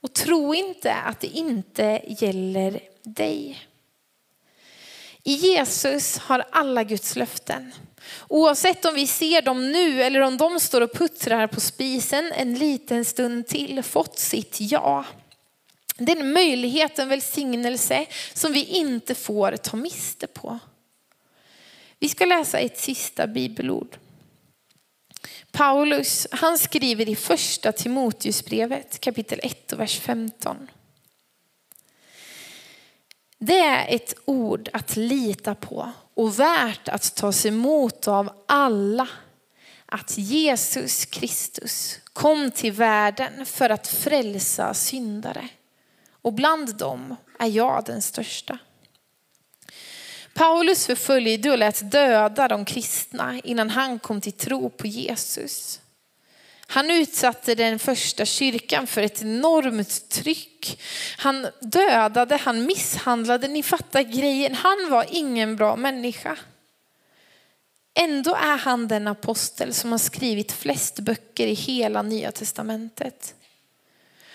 Och 0.01 0.13
tro 0.13 0.53
inte 0.53 0.93
att 0.93 1.19
det 1.19 1.27
inte 1.27 2.01
gäller 2.07 2.79
dig. 3.03 3.67
I 5.23 5.33
Jesus 5.33 6.17
har 6.17 6.45
alla 6.51 6.83
Guds 6.83 7.15
löften. 7.15 7.71
Oavsett 8.27 8.85
om 8.85 8.95
vi 8.95 9.07
ser 9.07 9.41
dem 9.41 9.71
nu 9.71 10.03
eller 10.03 10.21
om 10.21 10.37
de 10.37 10.59
står 10.59 10.81
och 10.81 10.93
puttrar 10.93 11.47
på 11.47 11.61
spisen 11.61 12.31
en 12.31 12.55
liten 12.55 13.05
stund 13.05 13.47
till 13.47 13.83
fått 13.83 14.19
sitt 14.19 14.57
ja. 14.59 15.05
Den 15.97 16.17
möjligheten 16.17 16.33
möjlighet, 16.33 16.99
en 16.99 17.09
välsignelse 17.09 18.05
som 18.33 18.53
vi 18.53 18.63
inte 18.63 19.15
får 19.15 19.51
ta 19.51 19.77
miste 19.77 20.27
på. 20.27 20.59
Vi 21.99 22.09
ska 22.09 22.25
läsa 22.25 22.59
ett 22.59 22.79
sista 22.79 23.27
bibelord. 23.27 23.97
Paulus, 25.57 26.27
han 26.31 26.57
skriver 26.57 27.09
i 27.09 27.15
första 27.15 27.71
Timoteusbrevet 27.71 28.99
kapitel 28.99 29.39
1 29.43 29.71
och 29.71 29.79
vers 29.79 29.99
15. 29.99 30.69
Det 33.37 33.59
är 33.59 33.95
ett 33.95 34.13
ord 34.25 34.69
att 34.73 34.95
lita 34.95 35.55
på 35.55 35.91
och 36.13 36.39
värt 36.39 36.87
att 36.87 37.15
tas 37.15 37.45
emot 37.45 38.07
av 38.07 38.43
alla. 38.47 39.07
Att 39.85 40.17
Jesus 40.17 41.05
Kristus 41.05 41.99
kom 42.13 42.51
till 42.51 42.71
världen 42.71 43.45
för 43.45 43.69
att 43.69 43.87
frälsa 43.87 44.73
syndare. 44.73 45.49
Och 46.09 46.33
bland 46.33 46.75
dem 46.75 47.15
är 47.39 47.47
jag 47.47 47.83
den 47.85 48.01
största. 48.01 48.59
Paulus 50.37 50.85
förföljde 50.85 51.51
och 51.51 51.57
lät 51.57 51.91
döda 51.91 52.47
de 52.47 52.65
kristna 52.65 53.39
innan 53.43 53.69
han 53.69 53.99
kom 53.99 54.21
till 54.21 54.33
tro 54.33 54.69
på 54.69 54.87
Jesus. 54.87 55.79
Han 56.67 56.91
utsatte 56.91 57.55
den 57.55 57.79
första 57.79 58.25
kyrkan 58.25 58.87
för 58.87 59.01
ett 59.01 59.21
enormt 59.21 60.09
tryck. 60.09 60.81
Han 61.17 61.47
dödade, 61.59 62.37
han 62.37 62.65
misshandlade, 62.65 63.47
ni 63.47 63.63
fattar 63.63 64.01
grejen. 64.01 64.55
Han 64.55 64.89
var 64.89 65.05
ingen 65.11 65.55
bra 65.55 65.75
människa. 65.75 66.37
Ändå 67.93 68.35
är 68.35 68.57
han 68.57 68.87
den 68.87 69.07
apostel 69.07 69.73
som 69.73 69.91
har 69.91 69.99
skrivit 69.99 70.51
flest 70.51 70.99
böcker 70.99 71.47
i 71.47 71.53
hela 71.53 72.01
nya 72.01 72.31
testamentet. 72.31 73.35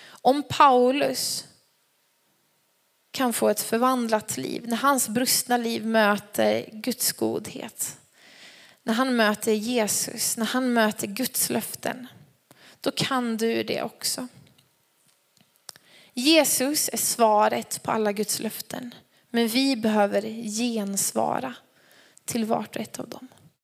Om 0.05 0.43
Paulus 0.43 1.45
kan 3.13 3.33
få 3.33 3.49
ett 3.49 3.61
förvandlat 3.61 4.37
liv. 4.37 4.67
När 4.67 4.77
hans 4.77 5.09
brustna 5.09 5.57
liv 5.57 5.85
möter 5.85 6.69
Guds 6.71 7.11
godhet. 7.11 7.97
När 8.83 8.93
han 8.93 9.15
möter 9.15 9.51
Jesus, 9.51 10.37
när 10.37 10.45
han 10.45 10.73
möter 10.73 11.07
Guds 11.07 11.49
löften. 11.49 12.07
Då 12.81 12.91
kan 12.91 13.37
du 13.37 13.63
det 13.63 13.83
också. 13.83 14.27
Jesus 16.13 16.89
är 16.93 16.97
svaret 16.97 17.83
på 17.83 17.91
alla 17.91 18.11
Guds 18.11 18.39
löften. 18.39 18.95
Men 19.29 19.47
vi 19.47 19.75
behöver 19.75 20.21
gensvara 20.57 21.55
till 22.25 22.45
vart 22.45 22.75
och 22.75 22.81
ett 22.81 22.99
av 22.99 23.09
dem. 23.09 23.27